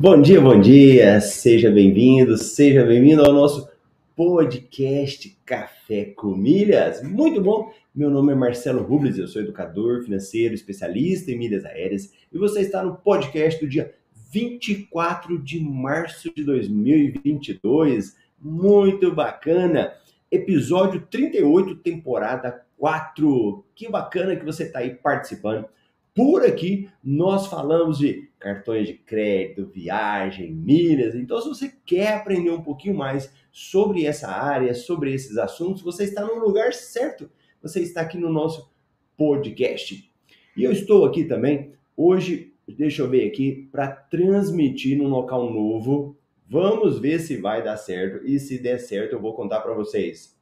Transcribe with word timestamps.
Bom 0.00 0.22
dia, 0.22 0.40
bom 0.40 0.60
dia, 0.60 1.20
seja 1.20 1.72
bem-vindo, 1.72 2.38
seja 2.38 2.86
bem-vindo 2.86 3.24
ao 3.24 3.32
nosso 3.32 3.68
podcast 4.14 5.36
Café 5.44 6.04
com 6.16 6.36
Milhas. 6.36 7.02
Muito 7.02 7.42
bom, 7.42 7.72
meu 7.92 8.08
nome 8.08 8.32
é 8.32 8.36
Marcelo 8.36 8.84
Rubles, 8.84 9.18
eu 9.18 9.26
sou 9.26 9.42
educador 9.42 10.04
financeiro, 10.04 10.54
especialista 10.54 11.32
em 11.32 11.36
milhas 11.36 11.64
aéreas 11.64 12.12
e 12.32 12.38
você 12.38 12.60
está 12.60 12.80
no 12.80 12.94
podcast 12.94 13.60
do 13.60 13.68
dia 13.68 13.92
24 14.30 15.36
de 15.36 15.58
março 15.58 16.32
de 16.32 16.44
2022. 16.44 18.16
Muito 18.40 19.12
bacana, 19.12 19.94
episódio 20.30 21.08
38, 21.10 21.74
temporada 21.74 22.64
4. 22.76 23.64
Que 23.74 23.90
bacana 23.90 24.36
que 24.36 24.44
você 24.44 24.62
está 24.62 24.78
aí 24.78 24.94
participando. 24.94 25.66
Por 26.14 26.44
aqui 26.44 26.88
nós 27.02 27.48
falamos 27.48 27.98
de 27.98 28.27
cartões 28.38 28.86
de 28.86 28.94
crédito, 28.94 29.66
viagem, 29.66 30.52
milhas. 30.52 31.14
Então, 31.14 31.40
se 31.40 31.48
você 31.48 31.72
quer 31.84 32.14
aprender 32.14 32.50
um 32.50 32.62
pouquinho 32.62 32.96
mais 32.96 33.32
sobre 33.50 34.06
essa 34.06 34.28
área, 34.28 34.74
sobre 34.74 35.12
esses 35.12 35.36
assuntos, 35.36 35.82
você 35.82 36.04
está 36.04 36.24
no 36.24 36.38
lugar 36.38 36.72
certo. 36.72 37.30
Você 37.60 37.80
está 37.80 38.02
aqui 38.02 38.16
no 38.16 38.30
nosso 38.30 38.70
podcast. 39.16 40.08
E 40.56 40.64
eu 40.64 40.70
estou 40.70 41.04
aqui 41.04 41.24
também 41.24 41.72
hoje, 41.96 42.54
deixa 42.68 43.02
eu 43.02 43.10
ver 43.10 43.26
aqui, 43.26 43.68
para 43.72 43.88
transmitir 43.88 44.96
num 44.96 45.08
local 45.08 45.52
novo. 45.52 46.16
Vamos 46.48 46.98
ver 46.98 47.18
se 47.18 47.36
vai 47.36 47.62
dar 47.62 47.76
certo 47.76 48.24
e 48.24 48.38
se 48.38 48.58
der 48.58 48.78
certo, 48.78 49.12
eu 49.12 49.20
vou 49.20 49.34
contar 49.34 49.60
para 49.60 49.74
vocês 49.74 50.38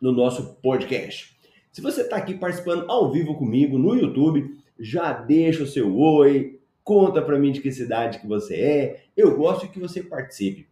no 0.00 0.12
nosso 0.12 0.56
podcast. 0.56 1.34
Se 1.72 1.80
você 1.80 2.02
está 2.02 2.16
aqui 2.16 2.34
participando 2.34 2.90
ao 2.90 3.10
vivo 3.10 3.34
comigo 3.34 3.78
no 3.78 3.94
YouTube, 3.94 4.62
já 4.78 5.12
deixa 5.12 5.62
o 5.62 5.66
seu 5.66 5.96
oi, 5.96 6.60
conta 6.82 7.22
para 7.22 7.38
mim 7.38 7.52
de 7.52 7.60
que 7.60 7.72
cidade 7.72 8.18
que 8.18 8.26
você 8.26 8.54
é. 8.54 9.04
Eu 9.16 9.36
gosto 9.36 9.68
que 9.68 9.80
você 9.80 10.02
participe. 10.02 10.66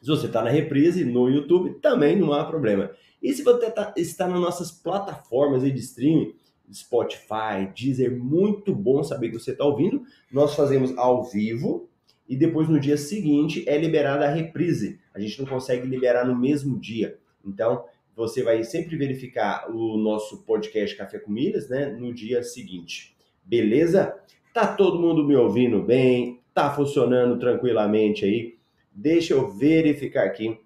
Se 0.00 0.08
você 0.08 0.26
está 0.26 0.42
na 0.42 0.50
reprise 0.50 1.04
no 1.04 1.28
YouTube, 1.28 1.78
também 1.80 2.16
não 2.16 2.32
há 2.32 2.44
problema. 2.44 2.90
E 3.22 3.32
se 3.32 3.42
você 3.42 3.70
tá, 3.70 3.94
está 3.96 4.26
nas 4.26 4.40
nossas 4.40 4.70
plataformas 4.70 5.62
de 5.62 5.72
streaming, 5.78 6.34
Spotify, 6.72 7.70
Deezer, 7.74 8.16
muito 8.18 8.74
bom 8.74 9.04
saber 9.04 9.28
que 9.28 9.38
você 9.38 9.52
está 9.52 9.64
ouvindo. 9.64 10.02
Nós 10.30 10.54
fazemos 10.54 10.96
ao 10.96 11.22
vivo 11.24 11.88
e 12.28 12.36
depois 12.36 12.68
no 12.68 12.80
dia 12.80 12.96
seguinte 12.96 13.64
é 13.68 13.78
liberada 13.78 14.26
a 14.26 14.32
reprise. 14.32 14.98
A 15.14 15.20
gente 15.20 15.38
não 15.40 15.46
consegue 15.46 15.86
liberar 15.86 16.26
no 16.26 16.36
mesmo 16.36 16.78
dia. 16.80 17.18
Então, 17.44 17.84
você 18.14 18.42
vai 18.42 18.62
sempre 18.64 18.96
verificar 18.96 19.70
o 19.70 19.96
nosso 19.96 20.42
podcast 20.44 20.96
Café 20.96 21.18
com 21.18 21.32
né, 21.32 21.96
no 21.98 22.12
dia 22.12 22.42
seguinte. 22.42 23.11
Beleza? 23.44 24.16
Tá 24.52 24.66
todo 24.66 25.00
mundo 25.00 25.24
me 25.24 25.36
ouvindo 25.36 25.82
bem? 25.82 26.40
Tá 26.54 26.70
funcionando 26.70 27.38
tranquilamente 27.38 28.24
aí? 28.24 28.58
Deixa 28.92 29.34
eu 29.34 29.50
verificar 29.50 30.24
aqui. 30.24 30.58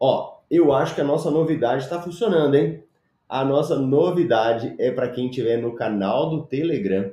Ó, 0.00 0.40
eu 0.50 0.72
acho 0.72 0.94
que 0.94 1.00
a 1.00 1.04
nossa 1.04 1.30
novidade 1.30 1.84
está 1.84 2.00
funcionando, 2.00 2.54
hein? 2.54 2.82
A 3.28 3.44
nossa 3.44 3.78
novidade 3.78 4.74
é 4.78 4.90
para 4.90 5.10
quem 5.10 5.30
tiver 5.30 5.58
no 5.58 5.74
canal 5.74 6.30
do 6.30 6.46
Telegram. 6.46 7.12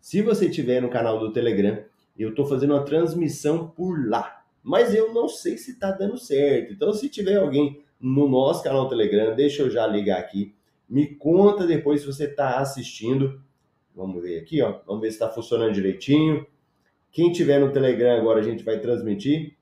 Se 0.00 0.22
você 0.22 0.48
tiver 0.48 0.80
no 0.80 0.88
canal 0.88 1.18
do 1.18 1.32
Telegram, 1.32 1.82
eu 2.16 2.30
estou 2.30 2.46
fazendo 2.46 2.72
uma 2.72 2.84
transmissão 2.84 3.68
por 3.68 4.08
lá. 4.08 4.44
Mas 4.62 4.94
eu 4.94 5.12
não 5.12 5.28
sei 5.28 5.58
se 5.58 5.72
está 5.72 5.90
dando 5.90 6.18
certo. 6.18 6.72
Então, 6.72 6.92
se 6.92 7.08
tiver 7.08 7.36
alguém 7.36 7.84
no 8.00 8.28
nosso 8.28 8.62
canal 8.62 8.88
Telegram. 8.88 9.34
Deixa 9.34 9.62
eu 9.62 9.70
já 9.70 9.86
ligar 9.86 10.18
aqui. 10.18 10.54
Me 10.88 11.06
conta 11.14 11.66
depois 11.66 12.00
se 12.00 12.06
você 12.06 12.24
está 12.24 12.58
assistindo. 12.58 13.40
Vamos 13.96 14.22
ver 14.22 14.38
aqui, 14.38 14.60
ó. 14.60 14.78
Vamos 14.86 15.00
ver 15.00 15.08
se 15.08 15.14
está 15.14 15.30
funcionando 15.30 15.72
direitinho. 15.72 16.46
Quem 17.10 17.32
tiver 17.32 17.58
no 17.58 17.72
Telegram 17.72 18.20
agora 18.20 18.40
a 18.40 18.42
gente 18.42 18.62
vai 18.62 18.78
transmitir. 18.78 19.56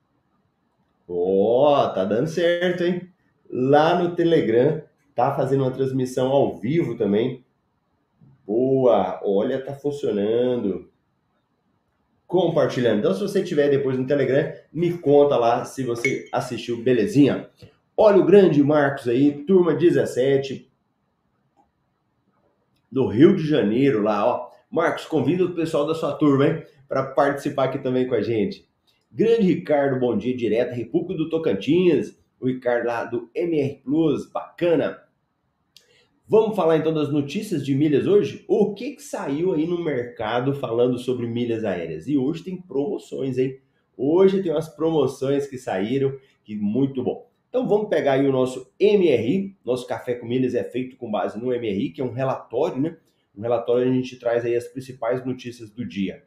Ó, 1.06 1.84
oh, 1.84 1.94
tá 1.94 2.04
dando 2.04 2.26
certo, 2.26 2.82
hein? 2.82 3.08
Lá 3.48 4.02
no 4.02 4.16
Telegram 4.16 4.82
tá 5.14 5.32
fazendo 5.36 5.62
uma 5.62 5.70
transmissão 5.70 6.32
ao 6.32 6.56
vivo 6.58 6.96
também. 6.96 7.44
Boa, 8.44 9.20
olha, 9.22 9.64
tá 9.64 9.72
funcionando. 9.72 10.90
Compartilhando. 12.26 12.98
Então, 12.98 13.14
se 13.14 13.20
você 13.20 13.44
tiver 13.44 13.70
depois 13.70 13.96
no 13.96 14.06
Telegram, 14.06 14.52
me 14.72 14.98
conta 14.98 15.36
lá 15.36 15.64
se 15.64 15.84
você 15.84 16.28
assistiu, 16.32 16.82
belezinha? 16.82 17.48
Olha 17.96 18.18
o 18.18 18.26
grande 18.26 18.60
Marcos 18.64 19.06
aí, 19.06 19.44
turma 19.44 19.74
17 19.74 20.68
do 22.94 23.08
Rio 23.08 23.34
de 23.34 23.44
Janeiro 23.44 24.00
lá, 24.00 24.24
ó. 24.24 24.50
Marcos, 24.70 25.04
convida 25.04 25.44
o 25.44 25.52
pessoal 25.52 25.84
da 25.84 25.96
sua 25.96 26.12
turma, 26.12 26.46
hein, 26.46 26.62
para 26.88 27.02
participar 27.02 27.64
aqui 27.64 27.80
também 27.80 28.06
com 28.06 28.14
a 28.14 28.22
gente. 28.22 28.68
Grande 29.10 29.42
Ricardo, 29.42 29.98
bom 29.98 30.16
dia, 30.16 30.36
direto, 30.36 30.76
República 30.76 31.14
do 31.14 31.28
Tocantins. 31.28 32.16
O 32.38 32.46
Ricardo 32.46 32.86
lá 32.86 33.04
do 33.04 33.28
MR 33.34 33.80
Plus, 33.82 34.30
bacana. 34.30 34.96
Vamos 36.28 36.54
falar 36.54 36.76
então 36.76 36.94
das 36.94 37.12
notícias 37.12 37.66
de 37.66 37.74
milhas 37.74 38.06
hoje? 38.06 38.44
O 38.46 38.74
que, 38.74 38.92
que 38.92 39.02
saiu 39.02 39.52
aí 39.52 39.66
no 39.66 39.82
mercado 39.82 40.54
falando 40.54 40.96
sobre 40.96 41.26
milhas 41.26 41.64
aéreas? 41.64 42.06
E 42.06 42.16
hoje 42.16 42.44
tem 42.44 42.62
promoções, 42.62 43.38
hein? 43.38 43.58
Hoje 43.96 44.40
tem 44.40 44.52
umas 44.52 44.68
promoções 44.68 45.48
que 45.48 45.58
saíram, 45.58 46.16
que 46.44 46.54
muito 46.54 47.02
bom. 47.02 47.28
Então 47.54 47.68
vamos 47.68 47.88
pegar 47.88 48.14
aí 48.14 48.26
o 48.26 48.32
nosso 48.32 48.68
MRI, 48.80 49.56
nosso 49.64 49.86
café 49.86 50.16
com 50.16 50.26
milhas 50.26 50.56
é 50.56 50.64
feito 50.64 50.96
com 50.96 51.08
base 51.08 51.38
no 51.38 51.50
MRI, 51.50 51.90
que 51.90 52.00
é 52.00 52.04
um 52.04 52.10
relatório, 52.10 52.82
né? 52.82 52.96
Um 53.32 53.42
relatório 53.42 53.86
onde 53.86 53.96
a 53.96 54.02
gente 54.02 54.18
traz 54.18 54.44
aí 54.44 54.56
as 54.56 54.66
principais 54.66 55.24
notícias 55.24 55.70
do 55.70 55.86
dia. 55.86 56.24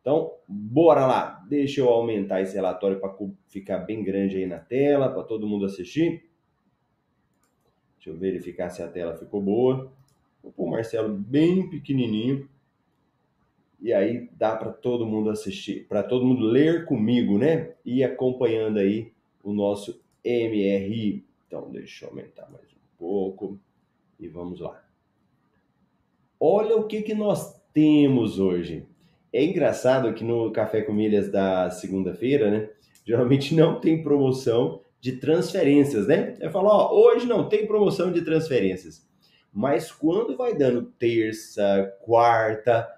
Então, 0.00 0.34
bora 0.46 1.04
lá. 1.04 1.44
Deixa 1.48 1.80
eu 1.80 1.88
aumentar 1.88 2.42
esse 2.42 2.54
relatório 2.54 3.00
para 3.00 3.12
ficar 3.48 3.78
bem 3.78 4.04
grande 4.04 4.36
aí 4.36 4.46
na 4.46 4.60
tela, 4.60 5.08
para 5.08 5.24
todo 5.24 5.48
mundo 5.48 5.66
assistir. 5.66 6.30
Deixa 7.96 8.10
eu 8.10 8.16
verificar 8.16 8.70
se 8.70 8.84
a 8.84 8.88
tela 8.88 9.16
ficou 9.16 9.42
boa. 9.42 9.90
Vou 10.40 10.52
pôr 10.52 10.66
o 10.66 10.70
Marcelo 10.70 11.12
bem 11.12 11.68
pequenininho. 11.68 12.48
E 13.80 13.92
aí 13.92 14.30
dá 14.38 14.54
para 14.54 14.70
todo 14.70 15.04
mundo 15.04 15.28
assistir, 15.28 15.88
para 15.88 16.04
todo 16.04 16.24
mundo 16.24 16.46
ler 16.46 16.84
comigo, 16.84 17.36
né? 17.36 17.72
E 17.84 18.04
acompanhando 18.04 18.78
aí 18.78 19.10
o 19.42 19.52
nosso 19.52 20.00
MRI. 20.24 21.24
Então, 21.46 21.70
deixa 21.70 22.04
eu 22.04 22.10
aumentar 22.10 22.50
mais 22.50 22.66
um 22.72 22.96
pouco 22.98 23.58
e 24.18 24.28
vamos 24.28 24.60
lá. 24.60 24.82
Olha 26.38 26.76
o 26.76 26.86
que, 26.86 27.02
que 27.02 27.14
nós 27.14 27.60
temos 27.72 28.38
hoje. 28.38 28.86
É 29.32 29.44
engraçado 29.44 30.12
que 30.12 30.24
no 30.24 30.50
Café 30.50 30.82
com 30.82 30.92
Milhas 30.92 31.30
da 31.30 31.70
segunda-feira, 31.70 32.50
né? 32.50 32.70
Geralmente 33.04 33.54
não 33.54 33.80
tem 33.80 34.02
promoção 34.02 34.82
de 35.00 35.12
transferências, 35.12 36.06
né? 36.06 36.36
Eu 36.40 36.50
falo, 36.50 36.68
ó, 36.68 36.92
hoje 36.94 37.26
não 37.26 37.48
tem 37.48 37.66
promoção 37.66 38.12
de 38.12 38.22
transferências. 38.22 39.06
Mas 39.52 39.90
quando 39.90 40.36
vai 40.36 40.56
dando 40.56 40.82
terça, 40.98 41.92
quarta, 42.00 42.88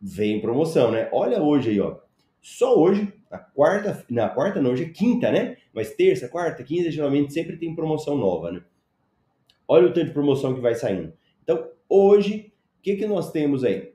vem 0.00 0.40
promoção, 0.40 0.90
né? 0.90 1.08
Olha 1.12 1.42
hoje 1.42 1.70
aí, 1.70 1.80
ó. 1.80 1.98
Só 2.40 2.78
hoje, 2.78 3.12
na 3.30 3.38
quarta, 3.38 4.04
na 4.08 4.28
quarta 4.28 4.62
não, 4.62 4.70
hoje 4.70 4.84
é 4.84 4.88
quinta, 4.88 5.30
né? 5.30 5.56
Mas 5.74 5.94
terça, 5.94 6.28
quarta, 6.28 6.64
quinta, 6.64 6.90
geralmente 6.90 7.32
sempre 7.32 7.56
tem 7.56 7.74
promoção 7.74 8.16
nova, 8.16 8.50
né? 8.50 8.62
Olha 9.68 9.86
o 9.86 9.92
tanto 9.92 10.06
de 10.06 10.12
promoção 10.12 10.54
que 10.54 10.60
vai 10.60 10.74
saindo. 10.74 11.12
Então, 11.42 11.70
hoje, 11.88 12.52
o 12.78 12.82
que, 12.82 12.96
que 12.96 13.06
nós 13.06 13.30
temos 13.30 13.62
aí? 13.62 13.92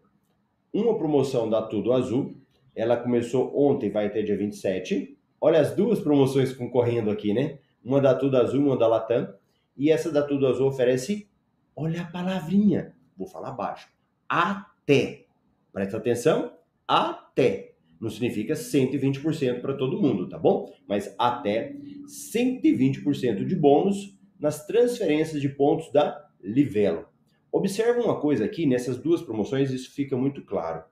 Uma 0.72 0.98
promoção 0.98 1.50
da 1.50 1.62
Tudo 1.62 1.92
Azul, 1.92 2.36
ela 2.76 2.96
começou 2.96 3.52
ontem, 3.58 3.90
vai 3.90 4.08
até 4.08 4.22
dia 4.22 4.38
27. 4.38 5.18
Olha 5.42 5.60
as 5.60 5.76
duas 5.76 6.00
promoções 6.00 6.54
concorrendo 6.54 7.10
aqui, 7.10 7.34
né? 7.34 7.60
Uma 7.84 8.00
da 8.00 8.14
Tudo 8.14 8.38
Azul, 8.38 8.64
uma 8.66 8.78
da 8.78 8.88
Latam. 8.88 9.34
E 9.76 9.92
essa 9.92 10.12
da 10.12 10.22
Tudo 10.22 10.48
Azul 10.48 10.68
oferece, 10.68 11.28
olha 11.76 12.04
a 12.04 12.06
palavrinha, 12.06 12.96
vou 13.18 13.28
falar 13.28 13.52
baixo, 13.52 13.90
até. 14.30 15.26
Presta 15.74 15.98
atenção, 15.98 16.54
até 16.88 17.75
não 18.06 18.12
significa 18.12 18.54
120% 18.54 19.62
para 19.62 19.74
todo 19.74 20.00
mundo, 20.00 20.30
tá 20.30 20.38
bom? 20.38 20.72
Mas 20.88 21.14
até 21.18 21.76
120% 22.06 23.44
de 23.44 23.56
bônus 23.56 24.16
nas 24.40 24.66
transferências 24.68 25.42
de 25.42 25.50
pontos 25.50 25.92
da 25.92 26.24
Livelo. 26.40 27.08
Observe 27.52 28.02
uma 28.02 28.20
coisa 28.20 28.46
aqui, 28.46 28.68
nessas 28.68 28.98
duas 28.98 29.24
promoções 29.24 29.72
isso 29.72 29.92
fica 29.92 30.16
muito 30.16 30.46
claro. 30.46 30.84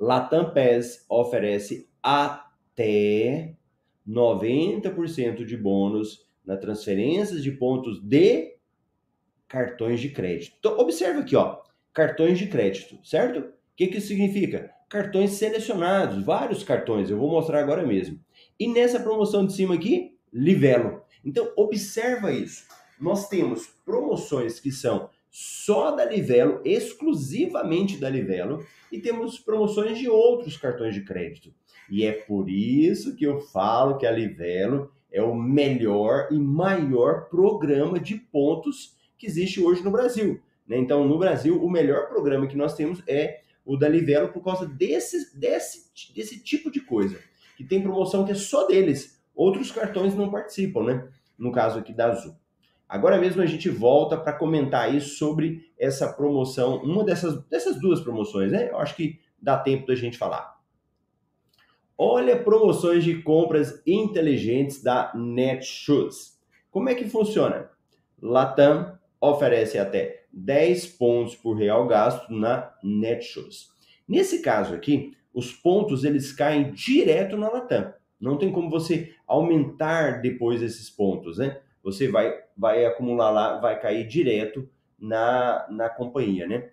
Latam 0.00 0.52
PES 0.52 1.06
oferece 1.08 1.88
até 2.02 3.54
90% 4.08 5.44
de 5.44 5.56
bônus 5.56 6.26
na 6.44 6.56
transferências 6.56 7.44
de 7.44 7.52
pontos 7.52 8.02
de 8.02 8.56
cartões 9.46 10.00
de 10.00 10.08
crédito. 10.08 10.56
Então, 10.58 10.76
observe 10.78 11.20
aqui, 11.20 11.36
ó, 11.36 11.60
cartões 11.92 12.38
de 12.38 12.48
crédito, 12.48 12.98
certo? 13.04 13.59
Que, 13.80 13.86
que 13.86 13.96
isso 13.96 14.08
significa? 14.08 14.70
cartões 14.90 15.30
selecionados, 15.30 16.22
vários 16.22 16.64
cartões, 16.64 17.08
eu 17.08 17.16
vou 17.16 17.30
mostrar 17.30 17.60
agora 17.60 17.86
mesmo. 17.86 18.18
E 18.58 18.68
nessa 18.68 18.98
promoção 18.98 19.46
de 19.46 19.54
cima 19.54 19.76
aqui, 19.76 20.16
Livelo. 20.30 21.02
Então, 21.24 21.50
observa 21.56 22.32
isso. 22.32 22.64
Nós 23.00 23.28
temos 23.28 23.68
promoções 23.86 24.58
que 24.58 24.72
são 24.72 25.08
só 25.30 25.92
da 25.92 26.04
Livelo, 26.04 26.60
exclusivamente 26.64 27.98
da 27.98 28.10
Livelo, 28.10 28.66
e 28.90 28.98
temos 28.98 29.38
promoções 29.38 29.96
de 29.96 30.10
outros 30.10 30.56
cartões 30.56 30.92
de 30.92 31.04
crédito. 31.04 31.54
E 31.88 32.04
é 32.04 32.10
por 32.10 32.50
isso 32.50 33.14
que 33.14 33.24
eu 33.24 33.40
falo 33.40 33.96
que 33.96 34.06
a 34.06 34.10
Livelo 34.10 34.90
é 35.12 35.22
o 35.22 35.34
melhor 35.34 36.28
e 36.32 36.38
maior 36.38 37.28
programa 37.28 38.00
de 38.00 38.16
pontos 38.16 38.96
que 39.16 39.26
existe 39.26 39.62
hoje 39.62 39.84
no 39.84 39.90
Brasil. 39.92 40.40
Né? 40.66 40.78
Então, 40.78 41.06
no 41.06 41.16
Brasil, 41.16 41.62
o 41.64 41.70
melhor 41.70 42.08
programa 42.08 42.48
que 42.48 42.56
nós 42.56 42.74
temos 42.74 43.00
é 43.06 43.40
o 43.64 43.76
da 43.76 43.88
Livelo 43.88 44.28
por 44.28 44.42
causa 44.42 44.66
desse, 44.66 45.38
desse, 45.38 45.90
desse 46.14 46.42
tipo 46.42 46.70
de 46.70 46.80
coisa. 46.80 47.18
Que 47.56 47.64
tem 47.64 47.82
promoção 47.82 48.24
que 48.24 48.32
é 48.32 48.34
só 48.34 48.66
deles. 48.66 49.22
Outros 49.34 49.70
cartões 49.70 50.14
não 50.14 50.30
participam, 50.30 50.84
né? 50.84 51.08
No 51.38 51.52
caso 51.52 51.78
aqui 51.78 51.92
da 51.92 52.10
Azul. 52.10 52.34
Agora 52.88 53.18
mesmo 53.18 53.40
a 53.40 53.46
gente 53.46 53.68
volta 53.68 54.16
para 54.16 54.32
comentar 54.32 54.86
aí 54.86 55.00
sobre 55.00 55.70
essa 55.78 56.12
promoção, 56.12 56.82
uma 56.82 57.04
dessas, 57.04 57.40
dessas 57.44 57.80
duas 57.80 58.00
promoções, 58.00 58.50
né? 58.50 58.70
Eu 58.70 58.78
acho 58.78 58.96
que 58.96 59.20
dá 59.40 59.56
tempo 59.56 59.86
da 59.86 59.94
gente 59.94 60.18
falar. 60.18 60.58
Olha 61.96 62.42
promoções 62.42 63.04
de 63.04 63.22
compras 63.22 63.80
inteligentes 63.86 64.82
da 64.82 65.12
Netshoes. 65.14 66.40
Como 66.70 66.88
é 66.88 66.94
que 66.94 67.08
funciona? 67.08 67.70
Latam 68.20 68.98
oferece 69.20 69.78
até 69.78 70.19
10 70.32 70.86
pontos 70.86 71.34
por 71.34 71.54
real 71.54 71.86
gasto 71.86 72.32
na 72.32 72.72
Netshoes. 72.82 73.70
Nesse 74.06 74.42
caso 74.42 74.74
aqui, 74.74 75.16
os 75.32 75.52
pontos 75.52 76.04
eles 76.04 76.32
caem 76.32 76.72
direto 76.72 77.36
na 77.36 77.48
Latam. 77.48 77.92
Não 78.20 78.36
tem 78.36 78.52
como 78.52 78.68
você 78.68 79.14
aumentar 79.26 80.20
depois 80.20 80.62
esses 80.62 80.90
pontos, 80.90 81.38
né? 81.38 81.60
Você 81.82 82.08
vai, 82.08 82.34
vai 82.56 82.84
acumular 82.84 83.30
lá, 83.30 83.58
vai 83.58 83.80
cair 83.80 84.06
direto 84.06 84.68
na, 84.98 85.66
na 85.70 85.88
companhia, 85.88 86.46
né? 86.46 86.70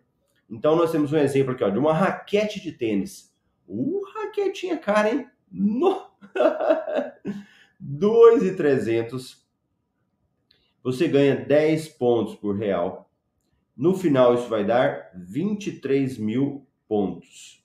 Então 0.50 0.76
nós 0.76 0.92
temos 0.92 1.14
um 1.14 1.18
exemplo 1.18 1.54
aqui 1.54 1.64
ó, 1.64 1.70
de 1.70 1.80
uma 1.80 1.94
raquete 1.94 2.62
de 2.62 2.72
tênis. 2.72 3.34
Uh, 3.68 4.02
raquetinha 4.14 4.78
cara, 4.78 5.10
hein? 5.10 5.28
No... 5.52 6.08
2,300. 7.80 9.46
Você 10.84 11.08
ganha 11.08 11.36
10 11.36 11.90
pontos 11.90 12.36
por 12.36 12.58
real. 12.58 13.07
No 13.78 13.94
final, 13.94 14.34
isso 14.34 14.50
vai 14.50 14.66
dar 14.66 15.12
23 15.14 16.18
mil 16.18 16.66
pontos. 16.88 17.64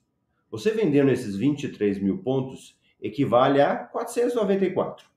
Você 0.51 0.69
vendendo 0.69 1.09
esses 1.09 1.35
23 1.35 1.99
mil 1.99 2.19
pontos 2.19 2.77
equivale 3.01 3.59
a 3.59 3.75
494. 3.75 5.07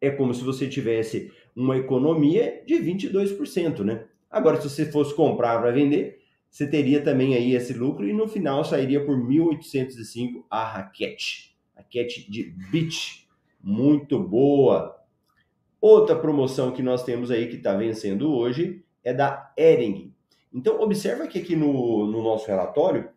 É 0.00 0.10
como 0.10 0.34
se 0.34 0.42
você 0.42 0.68
tivesse 0.68 1.32
uma 1.54 1.76
economia 1.76 2.60
de 2.66 2.74
22%, 2.74 3.84
né? 3.84 4.06
Agora, 4.28 4.60
se 4.60 4.68
você 4.68 4.90
fosse 4.90 5.14
comprar 5.14 5.60
para 5.60 5.70
vender, 5.70 6.20
você 6.50 6.66
teria 6.66 7.00
também 7.00 7.36
aí 7.36 7.54
esse 7.54 7.72
lucro 7.72 8.08
e 8.08 8.12
no 8.12 8.26
final 8.26 8.64
sairia 8.64 9.04
por 9.04 9.16
1.805 9.16 10.44
a 10.50 10.64
raquete. 10.64 11.56
Raquete 11.76 12.28
de 12.28 12.52
beach, 12.72 13.28
muito 13.62 14.18
boa. 14.18 14.96
Outra 15.80 16.16
promoção 16.16 16.72
que 16.72 16.82
nós 16.82 17.04
temos 17.04 17.30
aí 17.30 17.46
que 17.46 17.56
está 17.56 17.76
vencendo 17.76 18.34
hoje 18.34 18.84
é 19.04 19.12
da 19.12 19.52
Ering. 19.56 20.14
Então, 20.52 20.80
observa 20.80 21.26
que 21.26 21.38
aqui 21.38 21.54
no, 21.54 22.06
no 22.06 22.22
nosso 22.22 22.46
relatório, 22.46 23.10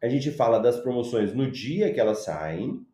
a 0.00 0.08
gente 0.08 0.30
fala 0.30 0.58
das 0.58 0.78
promoções 0.80 1.34
no 1.34 1.50
dia 1.50 1.92
que 1.92 2.00
elas 2.00 2.24
saem 2.24 2.86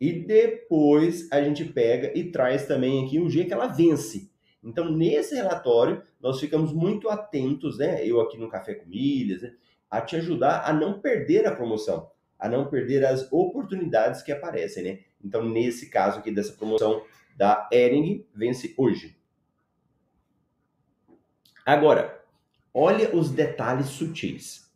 e 0.00 0.12
depois 0.12 1.30
a 1.32 1.42
gente 1.42 1.64
pega 1.64 2.16
e 2.16 2.30
traz 2.30 2.66
também 2.66 3.04
aqui 3.04 3.18
o 3.18 3.28
dia 3.28 3.44
que 3.44 3.52
ela 3.52 3.66
vence. 3.66 4.30
Então, 4.62 4.90
nesse 4.90 5.34
relatório, 5.34 6.02
nós 6.20 6.40
ficamos 6.40 6.72
muito 6.72 7.08
atentos, 7.08 7.78
né? 7.78 8.04
Eu 8.06 8.20
aqui 8.20 8.38
no 8.38 8.48
Café 8.48 8.74
com 8.74 8.88
Milhas, 8.88 9.42
né? 9.42 9.54
a 9.90 10.00
te 10.00 10.16
ajudar 10.16 10.64
a 10.64 10.72
não 10.72 11.00
perder 11.00 11.46
a 11.46 11.54
promoção, 11.54 12.10
a 12.38 12.48
não 12.48 12.68
perder 12.68 13.04
as 13.04 13.30
oportunidades 13.32 14.22
que 14.22 14.30
aparecem, 14.30 14.84
né? 14.84 14.98
Então, 15.24 15.48
nesse 15.48 15.90
caso 15.90 16.18
aqui 16.18 16.30
dessa 16.30 16.52
promoção 16.52 17.02
da 17.36 17.68
Ering, 17.72 18.24
vence 18.34 18.74
hoje. 18.76 19.17
Agora, 21.68 22.24
olha 22.72 23.14
os 23.14 23.28
detalhes 23.28 23.88
sutis. 23.88 24.72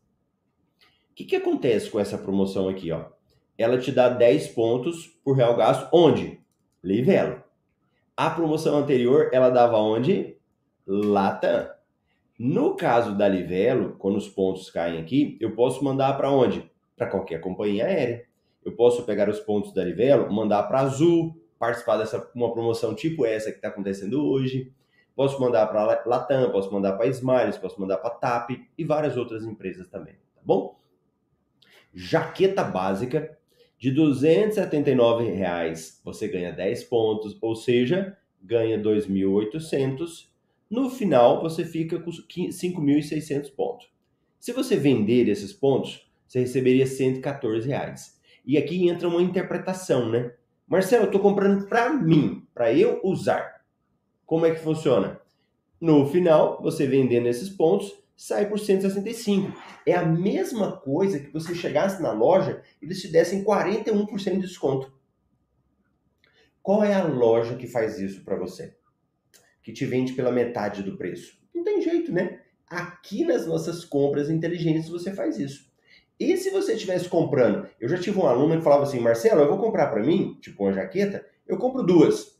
O 1.11 1.15
que, 1.15 1.25
que 1.25 1.37
acontece 1.37 1.89
com 1.89 1.99
essa 1.99 2.19
promoção 2.19 2.69
aqui, 2.69 2.93
ó? 2.93 3.07
Ela 3.57 3.79
te 3.79 3.91
dá 3.91 4.11
10 4.11 4.49
pontos 4.49 5.07
por 5.25 5.35
real 5.35 5.57
gasto, 5.57 5.89
onde? 5.91 6.39
Livelo. 6.85 7.43
A 8.15 8.29
promoção 8.29 8.77
anterior, 8.77 9.31
ela 9.33 9.49
dava 9.49 9.79
onde? 9.79 10.37
Latam. 10.87 11.71
No 12.39 12.77
caso 12.77 13.17
da 13.17 13.27
Livelo, 13.27 13.97
quando 13.97 14.19
os 14.19 14.29
pontos 14.29 14.69
caem 14.71 15.01
aqui, 15.01 15.39
eu 15.41 15.55
posso 15.55 15.83
mandar 15.83 16.15
para 16.19 16.31
onde? 16.31 16.71
Para 16.95 17.07
qualquer 17.07 17.41
companhia 17.41 17.87
aérea. 17.87 18.27
Eu 18.63 18.77
posso 18.77 19.07
pegar 19.07 19.31
os 19.31 19.41
pontos 19.41 19.73
da 19.73 19.83
Livelo, 19.83 20.31
mandar 20.31 20.65
para 20.65 20.81
Azul, 20.81 21.41
participar 21.59 21.97
dessa 21.97 22.31
uma 22.35 22.53
promoção 22.53 22.95
tipo 22.95 23.25
essa 23.25 23.51
que 23.51 23.57
está 23.57 23.69
acontecendo 23.69 24.23
hoje. 24.23 24.71
Posso 25.15 25.41
mandar 25.41 25.67
para 25.67 26.03
Latam, 26.07 26.51
posso 26.51 26.73
mandar 26.73 26.93
para 26.93 27.07
Smiles, 27.09 27.59
posso 27.59 27.81
mandar 27.81 27.99
para 27.99 28.11
TAP 28.11 28.51
e 28.77 28.85
várias 28.85 29.17
outras 29.17 29.45
empresas 29.45 29.89
também, 29.89 30.15
tá 30.35 30.41
bom? 30.45 30.79
Jaqueta 31.93 32.65
básica 32.65 33.37
de 33.79 33.91
279 33.91 35.31
reais, 35.31 36.01
você 36.05 36.29
ganha 36.29 36.53
10 36.53 36.85
pontos, 36.85 37.37
ou 37.43 37.55
seja, 37.55 38.17
ganha 38.41 38.81
2.800. 38.81 40.29
No 40.71 40.89
final, 40.89 41.43
você 41.43 41.65
fica 41.65 41.99
com 41.99 42.11
5.600 42.11 43.55
pontos. 43.55 43.93
Se 44.39 44.53
você 44.53 44.77
vender 44.77 45.29
esses 45.29 45.53
pontos, 45.53 46.09
você 46.27 46.41
receberia 46.41 46.87
114 46.87 47.69
reais. 47.69 48.19
E 48.47 48.57
aqui 48.57 48.89
entra 48.89 49.09
uma 49.09 49.21
interpretação, 49.21 50.09
né? 50.09 50.33
Marcelo, 50.67 51.03
eu 51.03 51.07
estou 51.07 51.21
comprando 51.21 51.67
para 51.67 51.93
mim, 51.93 52.47
para 52.55 52.73
eu 52.73 53.01
usar. 53.05 53.52
Como 54.27 54.47
é 54.47 54.51
que 54.53 54.61
funciona? 54.61 55.21
No 55.81 56.07
final, 56.07 56.61
você 56.63 56.87
vendendo 56.87 57.27
esses 57.27 57.49
pontos, 57.49 57.93
sai 58.17 58.49
por 58.49 58.59
165. 58.59 59.53
É 59.85 59.95
a 59.95 60.05
mesma 60.05 60.77
coisa 60.77 61.19
que 61.19 61.33
você 61.33 61.55
chegasse 61.55 62.01
na 62.01 62.13
loja 62.13 62.63
e 62.81 62.85
eles 62.85 63.01
te 63.01 63.09
dessem 63.09 63.43
41% 63.43 64.35
de 64.35 64.41
desconto. 64.43 64.93
Qual 66.63 66.85
é 66.85 66.95
a 66.95 67.03
loja 67.03 67.57
que 67.57 67.67
faz 67.67 67.99
isso 67.99 68.25
para 68.25 68.37
você? 68.37 68.77
Que 69.63 69.73
te 69.73 69.85
vende 69.85 70.13
pela 70.13 70.31
metade 70.31 70.83
do 70.83 70.97
preço? 70.97 71.37
Não 71.53 71.65
tem 71.65 71.83
jeito, 71.83 72.13
né? 72.13 72.41
Aqui 72.69 73.25
nas 73.25 73.47
nossas 73.47 73.85
compras 73.85 74.31
inteligentes 74.31 74.89
você 74.89 75.13
faz 75.13 75.39
isso. 75.39 75.73
E 76.19 76.37
se 76.37 76.51
você 76.51 76.75
estivesse 76.75 77.09
comprando? 77.09 77.67
Eu 77.81 77.89
já 77.89 77.99
tive 77.99 78.21
um 78.21 78.27
aluno 78.27 78.57
que 78.57 78.63
falava 78.63 78.85
assim: 78.85 79.01
Marcelo, 79.01 79.41
eu 79.41 79.49
vou 79.49 79.59
comprar 79.59 79.89
para 79.89 80.03
mim, 80.03 80.39
tipo 80.41 80.63
uma 80.63 80.73
jaqueta, 80.73 81.27
eu 81.49 81.59
compro 81.59 81.83
duas. 81.83 82.32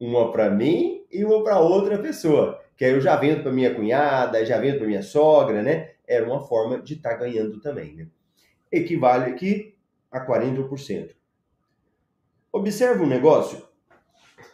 Uma 0.00 0.32
para 0.32 0.50
mim 0.50 1.04
e 1.12 1.24
uma 1.24 1.44
para 1.44 1.60
outra 1.60 1.98
pessoa 1.98 2.58
que 2.80 2.84
aí 2.86 2.92
eu 2.92 3.00
já 3.02 3.14
vendo 3.14 3.42
para 3.42 3.52
minha 3.52 3.74
cunhada, 3.74 4.42
já 4.46 4.56
vendo 4.56 4.78
para 4.78 4.86
minha 4.86 5.02
sogra, 5.02 5.62
né? 5.62 5.90
Era 6.08 6.24
uma 6.24 6.40
forma 6.40 6.80
de 6.80 6.94
estar 6.94 7.10
tá 7.10 7.16
ganhando 7.16 7.60
também, 7.60 7.94
né? 7.94 8.08
Equivale 8.72 9.30
aqui 9.30 9.74
a 10.10 10.26
40%. 10.26 11.10
Observa 12.50 13.04
um 13.04 13.06
negócio. 13.06 13.68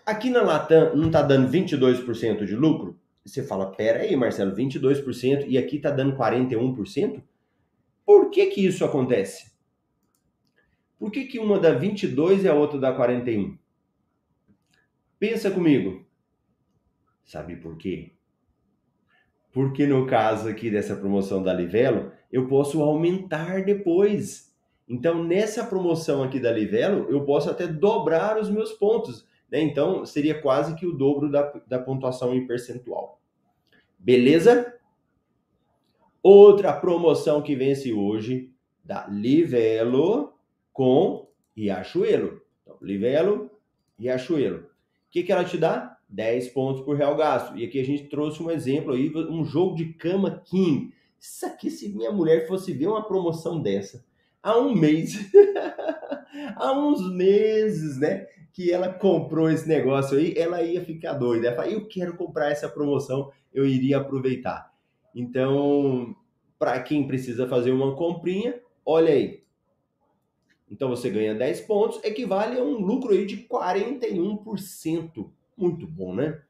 Aqui 0.05 0.29
na 0.29 0.43
Latam 0.43 0.97
não 0.97 1.07
está 1.07 1.23
dando 1.23 1.49
22% 1.49 2.45
de 2.45 2.57
lucro? 2.57 2.99
Você 3.25 3.45
fala, 3.45 3.71
pera 3.71 4.01
aí, 4.01 4.17
Marcelo, 4.17 4.57
22% 4.57 5.45
e 5.47 5.57
aqui 5.57 5.77
está 5.77 5.93
dando 5.93 6.17
41%? 6.17 7.23
Por 8.05 8.29
que 8.31 8.47
que 8.47 8.67
isso 8.67 8.85
acontece? 8.85 9.53
Por 10.99 11.13
que 11.13 11.27
que 11.27 11.39
uma 11.39 11.61
dá 11.61 11.71
22 11.71 12.43
e 12.43 12.49
a 12.49 12.55
outra 12.55 12.81
dá 12.81 12.93
41? 12.93 13.57
Pensa 15.19 15.51
comigo. 15.51 16.07
Sabe 17.25 17.57
por 17.57 17.77
quê? 17.77 18.17
porque 19.57 19.87
no 19.87 20.07
caso 20.07 20.51
aqui 20.51 20.71
dessa 20.71 20.95
promoção 20.95 21.43
da 21.43 21.51
Livelo, 21.51 22.13
eu 22.31 22.47
posso 22.47 22.83
aumentar 22.83 23.65
depois. 23.65 24.55
Então, 24.87 25.25
nessa 25.25 25.65
promoção 25.65 26.23
aqui 26.23 26.39
da 26.39 26.53
Livelo, 26.53 27.07
eu 27.09 27.25
posso 27.25 27.49
até 27.49 27.67
dobrar 27.67 28.39
os 28.39 28.51
meus 28.51 28.73
pontos. 28.73 29.27
Né? 29.51 29.63
Então, 29.63 30.05
seria 30.05 30.43
quase 30.43 30.75
que 30.75 30.85
o 30.85 30.93
dobro 30.93 31.31
da, 31.31 31.51
da 31.67 31.79
pontuação 31.79 32.35
em 32.35 32.47
percentual. 32.47 33.19
Beleza? 33.99 34.75
Outra 36.23 36.75
promoção 36.75 37.41
que 37.41 37.57
vence 37.57 37.95
hoje, 37.95 38.53
da 38.85 39.07
Livelo 39.07 40.35
com 40.71 41.31
Riachuelo. 41.57 42.43
Então, 42.63 42.77
Livelo, 42.83 43.51
Riachuelo. 43.99 44.67
Que, 45.17 45.23
que 45.23 45.33
ela 45.33 45.45
te 45.45 45.57
dá? 45.57 45.97
10 46.11 46.51
pontos 46.51 46.83
por 46.83 46.95
real 46.95 47.17
gasto. 47.17 47.57
E 47.57 47.65
aqui 47.65 47.81
a 47.81 47.85
gente 47.85 48.05
trouxe 48.05 48.43
um 48.43 48.51
exemplo 48.51 48.93
aí, 48.93 49.11
um 49.31 49.47
jogo 49.47 49.75
de 49.75 49.95
cama 49.95 50.43
king. 50.45 50.93
Isso 51.19 51.47
aqui, 51.47 51.71
se 51.71 51.89
minha 51.89 52.13
mulher 52.13 52.47
fosse 52.47 52.75
ver 52.75 52.89
uma 52.89 53.03
promoção 53.03 53.59
dessa 53.59 54.05
há 54.43 54.59
um 54.59 54.75
mês, 54.75 55.15
há 56.55 56.71
uns 56.71 57.11
meses, 57.15 57.99
né? 57.99 58.27
que 58.53 58.71
ela 58.71 58.93
comprou 58.93 59.51
esse 59.51 59.67
negócio 59.67 60.19
aí, 60.19 60.35
ela 60.37 60.63
ia 60.63 60.85
ficar 60.85 61.15
doida. 61.15 61.47
Ela 61.47 61.57
fala, 61.57 61.71
eu 61.71 61.89
quero 61.89 62.15
comprar 62.15 62.51
essa 62.51 62.69
promoção, 62.69 63.33
eu 63.55 63.67
iria 63.67 63.97
aproveitar. 63.97 64.71
Então, 65.15 66.15
para 66.59 66.79
quem 66.83 67.07
precisa 67.07 67.49
fazer 67.49 67.71
uma 67.71 67.97
comprinha, 67.97 68.61
olha 68.85 69.15
aí. 69.15 69.46
Então 70.71 70.89
você 70.89 71.09
ganha 71.11 71.35
10 71.35 71.61
pontos, 71.63 72.03
equivale 72.03 72.59
a 72.59 72.63
um 72.63 72.79
lucro 72.79 73.13
aí 73.13 73.25
de 73.25 73.37
41%. 73.37 75.31
Muito 75.57 75.87
bom, 75.87 76.15
né? 76.15 76.41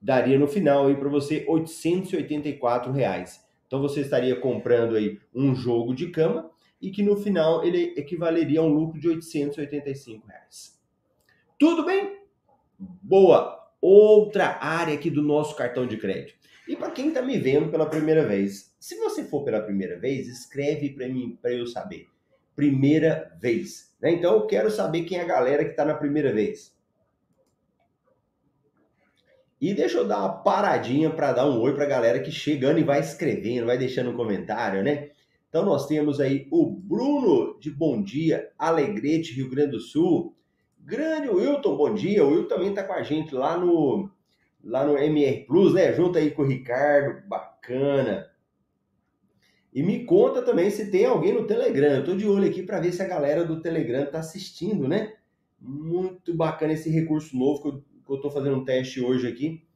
Daria 0.00 0.38
no 0.38 0.46
final 0.46 0.86
aí 0.86 0.94
para 0.94 1.08
você 1.08 1.44
884 1.48 2.92
reais. 2.92 3.42
Então 3.66 3.80
você 3.80 4.02
estaria 4.02 4.36
comprando 4.36 4.96
aí 4.96 5.18
um 5.34 5.54
jogo 5.54 5.94
de 5.94 6.10
cama 6.10 6.50
e 6.80 6.90
que 6.90 7.02
no 7.02 7.16
final 7.16 7.64
ele 7.64 7.94
equivaleria 7.96 8.60
a 8.60 8.62
um 8.62 8.68
lucro 8.68 9.00
de 9.00 9.08
885 9.08 10.26
reais. 10.26 10.78
Tudo 11.58 11.84
bem? 11.84 12.18
Boa! 12.78 13.58
Outra 13.80 14.58
área 14.60 14.94
aqui 14.94 15.08
do 15.10 15.22
nosso 15.22 15.56
cartão 15.56 15.86
de 15.86 15.96
crédito. 15.96 16.38
E 16.68 16.76
para 16.76 16.90
quem 16.90 17.08
está 17.08 17.20
me 17.20 17.38
vendo 17.38 17.70
pela 17.70 17.86
primeira 17.86 18.26
vez, 18.26 18.74
se 18.78 18.96
você 18.96 19.24
for 19.24 19.44
pela 19.44 19.60
primeira 19.60 19.98
vez, 19.98 20.26
escreve 20.28 20.90
para 20.90 21.08
mim 21.08 21.38
para 21.40 21.52
eu 21.52 21.66
saber. 21.66 22.06
Primeira 22.54 23.36
vez. 23.40 23.94
Né? 24.00 24.12
Então 24.12 24.34
eu 24.34 24.46
quero 24.46 24.70
saber 24.70 25.02
quem 25.02 25.18
é 25.18 25.22
a 25.22 25.26
galera 25.26 25.64
que 25.64 25.70
está 25.70 25.84
na 25.84 25.94
primeira 25.94 26.32
vez. 26.32 26.74
E 29.60 29.72
deixa 29.72 29.98
eu 29.98 30.06
dar 30.06 30.18
uma 30.18 30.42
paradinha 30.42 31.08
para 31.10 31.32
dar 31.32 31.46
um 31.46 31.58
oi 31.60 31.74
para 31.74 31.84
a 31.84 31.88
galera 31.88 32.20
que 32.20 32.30
chegando 32.30 32.78
e 32.78 32.84
vai 32.84 33.00
escrevendo, 33.00 33.66
vai 33.66 33.78
deixando 33.78 34.10
um 34.10 34.16
comentário, 34.16 34.82
né? 34.82 35.10
Então 35.48 35.64
nós 35.64 35.86
temos 35.86 36.20
aí 36.20 36.48
o 36.50 36.66
Bruno 36.66 37.58
de 37.60 37.70
Bom 37.70 38.02
Dia, 38.02 38.50
Alegrete, 38.58 39.32
Rio 39.32 39.48
Grande 39.48 39.70
do 39.70 39.80
Sul. 39.80 40.36
Grande 40.80 41.30
Wilton, 41.30 41.76
bom 41.76 41.94
dia. 41.94 42.24
O 42.24 42.30
Wilton 42.30 42.48
também 42.48 42.68
está 42.70 42.82
com 42.82 42.92
a 42.92 43.02
gente 43.02 43.34
lá 43.34 43.56
no 43.56 44.10
lá 44.62 44.84
no 44.84 44.98
MR 44.98 45.46
Plus, 45.46 45.72
né? 45.72 45.92
Junto 45.92 46.18
aí 46.18 46.30
com 46.30 46.42
o 46.42 46.46
Ricardo, 46.46 47.26
bacana. 47.28 48.28
E 49.74 49.82
me 49.82 50.04
conta 50.04 50.40
também 50.40 50.70
se 50.70 50.90
tem 50.90 51.04
alguém 51.04 51.32
no 51.32 51.46
Telegram. 51.46 51.96
Eu 51.96 52.04
tô 52.04 52.14
de 52.14 52.26
olho 52.26 52.48
aqui 52.48 52.62
para 52.62 52.80
ver 52.80 52.92
se 52.92 53.02
a 53.02 53.08
galera 53.08 53.44
do 53.44 53.60
Telegram 53.60 54.06
tá 54.06 54.20
assistindo, 54.20 54.86
né? 54.86 55.14
Muito 55.60 56.34
bacana 56.34 56.72
esse 56.72 56.88
recurso 56.88 57.36
novo 57.36 57.60
que 57.60 57.68
eu 57.68 57.84
que 58.04 58.12
eu 58.12 58.16
estou 58.16 58.30
fazendo 58.30 58.56
um 58.56 58.64
teste 58.64 59.00
hoje 59.00 59.26
aqui. 59.26 59.66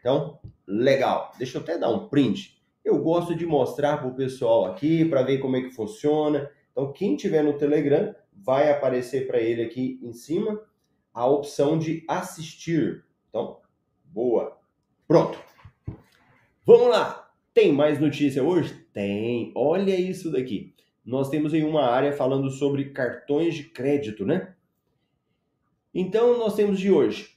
Então, 0.00 0.40
legal. 0.66 1.32
Deixa 1.38 1.58
eu 1.58 1.62
até 1.62 1.78
dar 1.78 1.90
um 1.90 2.08
print. 2.08 2.60
Eu 2.84 2.98
gosto 2.98 3.34
de 3.34 3.46
mostrar 3.46 3.98
para 3.98 4.08
o 4.08 4.14
pessoal 4.14 4.66
aqui 4.66 5.04
para 5.04 5.22
ver 5.22 5.38
como 5.38 5.56
é 5.56 5.62
que 5.62 5.70
funciona. 5.70 6.50
Então, 6.72 6.92
quem 6.92 7.16
tiver 7.16 7.42
no 7.42 7.52
Telegram, 7.52 8.14
vai 8.32 8.70
aparecer 8.70 9.26
para 9.26 9.38
ele 9.38 9.62
aqui 9.62 10.00
em 10.02 10.12
cima 10.12 10.60
a 11.14 11.26
opção 11.26 11.78
de 11.78 12.04
assistir. 12.08 13.04
Então, 13.28 13.60
boa. 14.04 14.58
Pronto. 15.06 15.38
Vamos 16.66 16.88
lá. 16.88 17.30
Tem 17.54 17.72
mais 17.72 18.00
notícia 18.00 18.42
hoje? 18.42 18.81
Tem. 18.92 19.52
Olha 19.54 19.98
isso 19.98 20.30
daqui. 20.30 20.74
Nós 21.04 21.28
temos 21.28 21.52
aí 21.52 21.64
uma 21.64 21.84
área 21.84 22.12
falando 22.12 22.50
sobre 22.50 22.90
cartões 22.90 23.54
de 23.54 23.64
crédito, 23.64 24.24
né? 24.24 24.54
Então, 25.94 26.38
nós 26.38 26.54
temos 26.54 26.78
de 26.78 26.90
hoje 26.90 27.32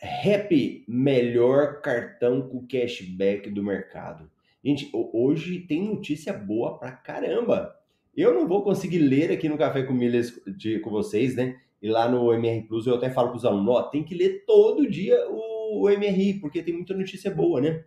Happy, 0.00 0.84
melhor 0.86 1.80
cartão 1.80 2.48
com 2.48 2.66
cashback 2.66 3.50
do 3.50 3.64
mercado. 3.64 4.30
Gente, 4.64 4.90
hoje 4.92 5.60
tem 5.60 5.88
notícia 5.88 6.32
boa 6.32 6.78
pra 6.78 6.92
caramba. 6.92 7.74
Eu 8.16 8.32
não 8.32 8.46
vou 8.46 8.62
conseguir 8.62 8.98
ler 8.98 9.32
aqui 9.32 9.48
no 9.48 9.58
Café 9.58 9.82
com 9.82 9.92
Milhas 9.92 10.40
de, 10.46 10.78
com 10.80 10.90
vocês, 10.90 11.34
né? 11.34 11.56
E 11.80 11.88
lá 11.88 12.08
no 12.08 12.32
MR 12.32 12.62
Plus 12.66 12.86
eu 12.86 12.94
até 12.94 13.10
falo 13.10 13.28
para 13.28 13.36
os 13.36 13.44
alunos, 13.44 13.74
ó, 13.74 13.82
tem 13.84 14.02
que 14.02 14.14
ler 14.14 14.44
todo 14.44 14.88
dia 14.88 15.16
o, 15.30 15.84
o 15.84 16.40
porque 16.40 16.62
tem 16.62 16.74
muita 16.74 16.94
notícia 16.94 17.30
boa, 17.30 17.60
né? 17.60 17.84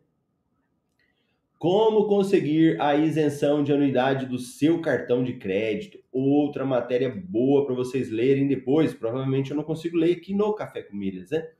Como 1.62 2.08
conseguir 2.08 2.82
a 2.82 2.96
isenção 2.96 3.64
de 3.64 3.72
anuidade 3.72 4.26
do 4.26 4.40
seu 4.40 4.82
cartão 4.82 5.24
de 5.24 5.34
crédito? 5.34 6.00
Outra 6.12 6.66
matéria 6.66 7.08
boa 7.08 7.68
para 7.68 7.76
vocês 7.76 8.10
lerem 8.10 8.48
depois. 8.48 8.96
Provavelmente 8.96 9.52
eu 9.52 9.58
não 9.58 9.64
consigo 9.64 9.96
ler 9.96 10.18
aqui 10.18 10.34
no 10.34 10.56
Café 10.56 10.82
com 10.82 10.96
Milhas, 10.96 11.30
né? 11.30 11.52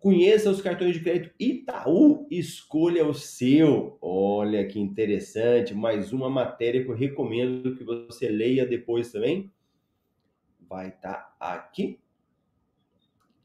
Conheça 0.00 0.50
os 0.50 0.60
cartões 0.60 0.94
de 0.94 1.04
crédito 1.04 1.32
Itaú, 1.38 2.26
escolha 2.32 3.06
o 3.06 3.14
seu. 3.14 3.96
Olha 4.02 4.66
que 4.66 4.80
interessante, 4.80 5.72
mais 5.72 6.12
uma 6.12 6.28
matéria 6.28 6.82
que 6.82 6.90
eu 6.90 6.96
recomendo 6.96 7.76
que 7.76 7.84
você 7.84 8.28
leia 8.28 8.66
depois 8.66 9.12
também. 9.12 9.52
Vai 10.68 10.88
estar 10.88 11.36
tá 11.38 11.54
aqui. 11.54 12.00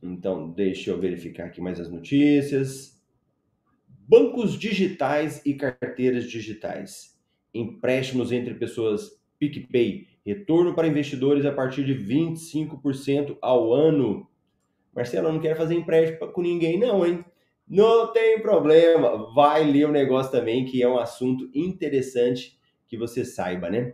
Então, 0.02 0.50
deixa 0.50 0.90
eu 0.90 1.00
verificar 1.00 1.46
aqui 1.46 1.62
mais 1.62 1.80
as 1.80 1.88
notícias. 1.88 3.00
Bancos 4.12 4.60
digitais 4.60 5.42
e 5.46 5.54
carteiras 5.54 6.30
digitais. 6.30 7.18
Empréstimos 7.54 8.34
entre 8.34 8.54
pessoas 8.56 9.18
PicPay. 9.40 10.06
Retorno 10.26 10.76
para 10.76 10.86
investidores 10.86 11.46
a 11.46 11.52
partir 11.54 11.86
de 11.86 11.96
25% 11.96 13.38
ao 13.42 13.74
ano. 13.74 14.30
Marcelo, 14.94 15.30
eu 15.30 15.32
não 15.32 15.40
quero 15.40 15.56
fazer 15.56 15.76
empréstimo 15.76 16.30
com 16.34 16.42
ninguém, 16.42 16.78
não, 16.78 17.06
hein? 17.06 17.24
Não 17.66 18.12
tem 18.12 18.42
problema. 18.42 19.34
Vai 19.34 19.64
ler 19.64 19.86
o 19.86 19.94
negócio 19.94 20.30
também, 20.30 20.66
que 20.66 20.84
é 20.84 20.90
um 20.90 21.00
assunto 21.00 21.50
interessante 21.56 22.60
que 22.88 22.98
você 22.98 23.24
saiba, 23.24 23.70
né? 23.70 23.94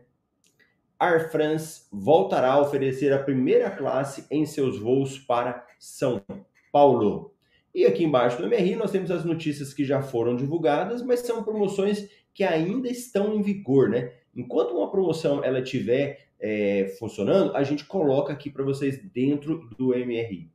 Air 0.99 1.31
France 1.31 1.83
voltará 1.93 2.53
a 2.53 2.61
oferecer 2.61 3.13
a 3.13 3.21
primeira 3.21 3.69
classe 3.69 4.25
em 4.31 4.47
seus 4.47 4.79
voos 4.79 5.19
para 5.19 5.63
São 5.77 6.25
Paulo. 6.71 7.36
E 7.77 7.85
aqui 7.85 8.03
embaixo 8.03 8.41
do 8.41 8.47
MRI 8.47 8.75
nós 8.75 8.89
temos 8.89 9.11
as 9.11 9.23
notícias 9.23 9.71
que 9.71 9.85
já 9.85 10.01
foram 10.01 10.35
divulgadas, 10.35 11.03
mas 11.03 11.19
são 11.19 11.43
promoções 11.43 12.09
que 12.33 12.43
ainda 12.43 12.89
estão 12.89 13.35
em 13.35 13.41
vigor, 13.43 13.87
né? 13.87 14.15
Enquanto 14.35 14.75
uma 14.75 14.89
promoção 14.89 15.43
ela 15.43 15.59
estiver 15.59 16.27
é, 16.39 16.95
funcionando, 16.97 17.55
a 17.55 17.61
gente 17.61 17.85
coloca 17.85 18.33
aqui 18.33 18.49
para 18.49 18.63
vocês 18.63 18.99
dentro 19.13 19.69
do 19.77 19.89
MRI. 19.89 20.51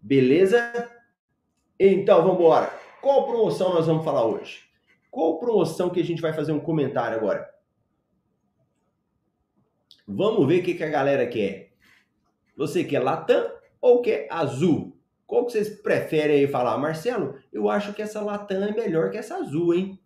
Beleza? 0.00 0.90
Então 1.78 2.22
vamos 2.22 2.40
embora. 2.40 2.76
Qual 3.00 3.24
promoção 3.24 3.72
nós 3.72 3.86
vamos 3.86 4.04
falar 4.04 4.26
hoje? 4.26 4.64
Qual 5.12 5.38
promoção 5.38 5.90
que 5.90 6.00
a 6.00 6.04
gente 6.04 6.20
vai 6.20 6.32
fazer 6.32 6.50
um 6.50 6.58
comentário 6.58 7.16
agora? 7.16 7.48
Vamos 10.08 10.44
ver 10.48 10.58
o 10.58 10.64
que, 10.64 10.74
que 10.74 10.82
a 10.82 10.90
galera 10.90 11.24
quer. 11.24 11.70
Você 12.56 12.82
quer 12.82 12.98
Latam 12.98 13.48
ou 13.80 14.02
quer 14.02 14.26
Azul? 14.28 14.93
Qual 15.26 15.46
que 15.46 15.52
vocês 15.52 15.68
preferem 15.80 16.36
aí 16.36 16.46
falar? 16.46 16.76
Marcelo, 16.78 17.36
eu 17.52 17.68
acho 17.68 17.92
que 17.92 18.02
essa 18.02 18.20
Latam 18.20 18.62
é 18.62 18.72
melhor 18.72 19.10
que 19.10 19.16
essa 19.16 19.36
Azul, 19.36 19.74
hein? 19.74 19.98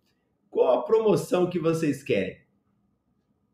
Qual 0.49 0.79
a 0.79 0.83
promoção 0.83 1.49
que 1.49 1.59
vocês 1.59 2.01
querem? 2.01 2.37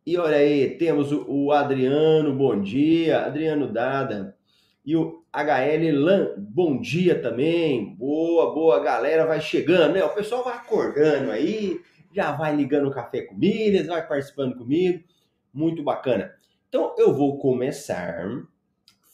E 0.06 0.18
olha 0.18 0.38
aí, 0.38 0.78
temos 0.78 1.12
o 1.12 1.52
Adriano, 1.52 2.36
bom 2.36 2.62
dia. 2.62 3.26
Adriano 3.26 3.72
Dada. 3.72 4.38
E 4.86 4.96
o 4.96 5.26
HL 5.34 5.92
Lan, 5.92 6.36
bom 6.38 6.80
dia 6.80 7.20
também. 7.20 7.96
Boa, 7.96 8.54
boa, 8.54 8.80
galera 8.80 9.26
vai 9.26 9.42
chegando, 9.42 9.96
né? 9.96 10.04
O 10.04 10.14
pessoal 10.14 10.44
vai 10.44 10.56
acordando 10.56 11.32
aí, 11.32 11.82
já 12.14 12.32
vai 12.32 12.56
ligando 12.56 12.88
o 12.88 12.92
café 12.92 13.24
com 13.24 13.36
milhas, 13.36 13.88
vai 13.88 14.08
participando 14.08 14.56
comigo. 14.56 15.04
Muito 15.52 15.82
bacana. 15.82 16.32
Então 16.70 16.94
eu 17.00 17.12
vou 17.12 17.40
começar 17.40 18.28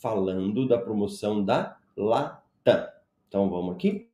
falando 0.02 0.68
da 0.68 0.78
promoção 0.78 1.44
da 1.44 1.78
Latam. 1.96 2.41
Então 3.32 3.50
vamos 3.50 3.74
aqui. 3.76 4.10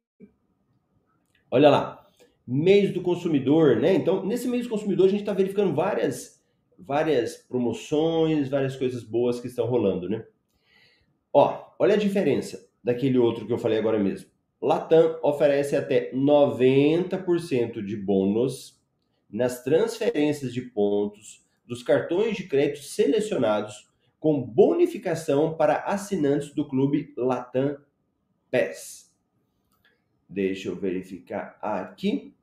Olha 1.50 1.71
lá. 1.71 2.07
Mês 2.45 2.93
do 2.93 3.01
consumidor, 3.01 3.77
né? 3.77 3.95
Então, 3.95 4.24
nesse 4.24 4.47
mês 4.47 4.65
do 4.65 4.69
consumidor, 4.69 5.07
a 5.07 5.09
gente 5.09 5.21
está 5.21 5.33
verificando 5.33 5.74
várias, 5.74 6.45
várias 6.77 7.36
promoções, 7.36 8.47
várias 8.47 8.75
coisas 8.75 9.03
boas 9.03 9.39
que 9.39 9.47
estão 9.47 9.65
rolando, 9.65 10.07
né? 10.07 10.24
Ó, 11.33 11.74
olha 11.79 11.95
a 11.95 11.97
diferença 11.97 12.69
daquele 12.83 13.17
outro 13.17 13.47
que 13.47 13.51
eu 13.51 13.57
falei 13.57 13.79
agora 13.79 13.97
mesmo. 13.97 14.29
Latam 14.62 15.19
oferece 15.24 15.75
até 15.75 16.12
90% 16.12 17.83
de 17.83 17.97
bônus 17.97 18.79
nas 19.27 19.63
transferências 19.63 20.53
de 20.53 20.62
pontos 20.62 21.43
dos 21.65 21.81
cartões 21.81 22.38
de 22.38 22.43
crédito 22.43 22.83
selecionados 22.83 23.89
com 24.19 24.39
bonificação 24.41 25.57
para 25.57 25.79
assinantes 25.79 26.53
do 26.53 26.67
clube 26.67 27.15
Latam 27.17 27.77
PES. 28.51 29.06
Deixa 30.27 30.69
eu 30.69 30.75
verificar 30.75 31.57
aqui. 31.62 32.34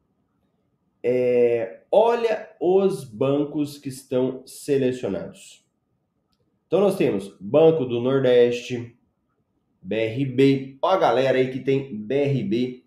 É, 1.03 1.83
olha 1.91 2.49
os 2.59 3.05
bancos 3.05 3.77
que 3.77 3.91
estão 3.91 4.47
selecionados. 4.47 5.65
Então 6.67 6.81
nós 6.81 6.97
temos 6.97 7.37
Banco 7.39 7.85
do 7.85 8.01
Nordeste, 8.01 8.97
BRB. 9.83 10.79
Ó 10.81 10.89
a 10.89 10.97
galera 10.97 11.39
aí 11.39 11.53
que 11.53 11.61
tem 11.61 11.95
BRB. 11.95 12.85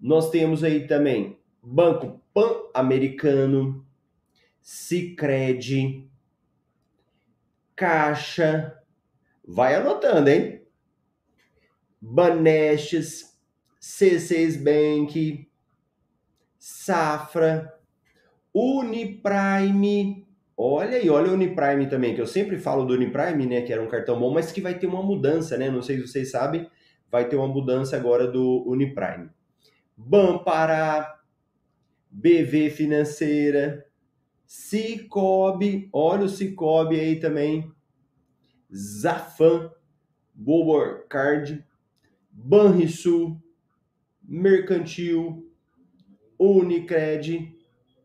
Nós 0.00 0.30
temos 0.30 0.64
aí 0.64 0.86
também 0.86 1.38
Banco 1.62 2.20
Pan-Americano, 2.32 3.86
Sicredi, 4.60 6.08
Caixa. 7.76 8.82
Vai 9.46 9.74
anotando, 9.74 10.30
hein? 10.30 10.62
Banestes, 12.00 13.33
C6 13.84 14.56
Bank, 14.56 15.46
Safra, 16.58 17.78
Uniprime. 18.54 20.26
Olha 20.56 20.96
aí, 20.96 21.10
olha 21.10 21.30
o 21.30 21.34
Uniprime 21.34 21.86
também, 21.86 22.14
que 22.14 22.20
eu 22.20 22.26
sempre 22.26 22.56
falo 22.56 22.86
do 22.86 22.94
Uniprime, 22.94 23.44
né, 23.44 23.60
que 23.60 23.70
era 23.70 23.82
um 23.82 23.88
cartão 23.88 24.18
bom, 24.18 24.32
mas 24.32 24.50
que 24.50 24.62
vai 24.62 24.78
ter 24.78 24.86
uma 24.86 25.02
mudança, 25.02 25.58
né? 25.58 25.70
Não 25.70 25.82
sei 25.82 25.96
se 25.96 26.08
vocês 26.08 26.30
sabem, 26.30 26.66
vai 27.10 27.28
ter 27.28 27.36
uma 27.36 27.46
mudança 27.46 27.94
agora 27.94 28.26
do 28.26 28.64
Uniprime. 28.66 29.28
Bampará, 29.94 31.20
BV 32.10 32.70
Financeira, 32.70 33.84
Cicobi, 34.46 35.90
olha 35.92 36.24
o 36.24 36.28
Cicobi 36.28 36.98
aí 36.98 37.20
também, 37.20 37.70
Zafan, 38.74 39.70
Bobor 40.32 41.06
Card, 41.06 41.62
Banrisul, 42.30 43.43
Mercantil, 44.26 45.50
Unicred 46.38 47.56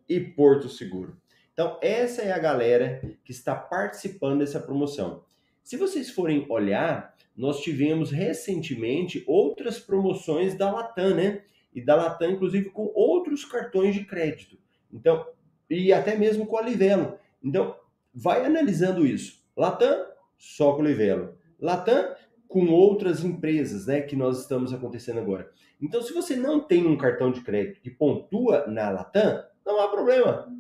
e 0.08 0.20
Porto 0.20 0.70
Seguro. 0.70 1.18
Então, 1.54 1.78
essa 1.82 2.22
é 2.22 2.32
a 2.32 2.40
galera 2.40 3.02
que 3.26 3.32
está 3.32 3.56
participando 3.56 4.40
dessa 4.40 4.60
promoção. 4.60 5.24
Se 5.64 5.78
vocês 5.78 6.10
forem 6.10 6.46
olhar, 6.50 7.16
nós 7.36 7.62
tivemos 7.62 8.12
recentemente 8.12 9.24
outras 9.28 9.80
promoções 9.80 10.56
da 10.56 10.72
Latam, 10.72 11.16
né? 11.16 11.44
E 11.74 11.82
da 11.82 11.96
Latam, 11.96 12.32
inclusive, 12.32 12.70
com 12.70 12.92
outros 12.96 13.46
cartões 13.46 13.94
de 13.94 14.04
crédito. 14.04 14.58
Então, 14.92 15.26
e 15.70 15.94
até 15.94 16.16
mesmo 16.16 16.46
com 16.46 16.58
a 16.58 16.62
Livelo. 16.62 17.18
Então, 17.44 17.76
vai 18.14 18.46
analisando 18.46 19.06
isso. 19.06 19.44
Latam, 19.56 20.06
só 20.38 20.74
com 20.74 20.82
o 20.82 20.86
Livelo. 20.86 21.38
Latam, 21.60 22.16
com 22.50 22.68
outras 22.72 23.24
empresas, 23.24 23.86
né? 23.86 24.02
Que 24.02 24.16
nós 24.16 24.42
estamos 24.42 24.74
acontecendo 24.74 25.20
agora. 25.20 25.50
Então, 25.80 26.02
se 26.02 26.12
você 26.12 26.36
não 26.36 26.60
tem 26.60 26.86
um 26.86 26.98
cartão 26.98 27.32
de 27.32 27.42
crédito 27.42 27.80
que 27.80 27.92
pontua 27.92 28.66
na 28.68 28.90
Latam, 28.90 29.44
não 29.66 29.80
há 29.80 29.88
problema. 29.88 30.52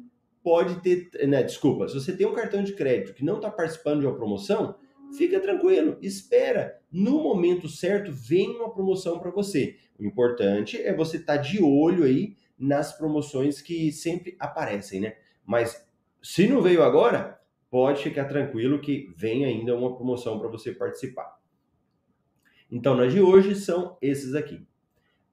Pode 0.42 0.82
ter, 0.82 1.10
né, 1.28 1.44
desculpa, 1.44 1.88
se 1.90 1.96
você 1.96 2.16
tem 2.16 2.26
um 2.26 2.34
cartão 2.34 2.64
de 2.64 2.74
crédito 2.74 3.14
que 3.14 3.26
não 3.26 3.38
está 3.38 3.52
participando 3.52 4.02
de 4.02 4.06
uma 4.06 4.16
promoção, 4.16 4.76
fica 5.18 5.40
tranquilo, 5.40 5.98
espera. 6.02 6.80
No 6.92 7.22
momento 7.22 7.68
certo, 7.68 8.12
vem 8.14 8.56
uma 8.56 8.72
promoção 8.72 9.20
para 9.20 9.32
você. 9.32 9.76
O 10.00 10.06
importante 10.06 10.82
é 10.82 10.96
você 10.96 11.18
estar 11.18 11.38
tá 11.38 11.42
de 11.42 11.62
olho 11.62 12.04
aí 12.04 12.38
nas 12.58 12.96
promoções 12.96 13.62
que 13.62 13.92
sempre 13.92 14.38
aparecem, 14.40 15.02
né? 15.02 15.16
Mas 15.44 15.86
se 16.22 16.48
não 16.48 16.62
veio 16.62 16.84
agora, 16.84 17.40
pode 17.70 18.04
ficar 18.04 18.26
tranquilo 18.26 18.80
que 18.80 19.12
vem 19.18 19.44
ainda 19.44 19.76
uma 19.76 19.96
promoção 19.96 20.40
para 20.40 20.48
você 20.48 20.72
participar. 20.72 21.39
Então, 22.72 22.96
nas 22.96 23.12
de 23.12 23.22
hoje 23.22 23.56
são 23.56 23.98
esses 24.02 24.36
aqui. 24.36 24.66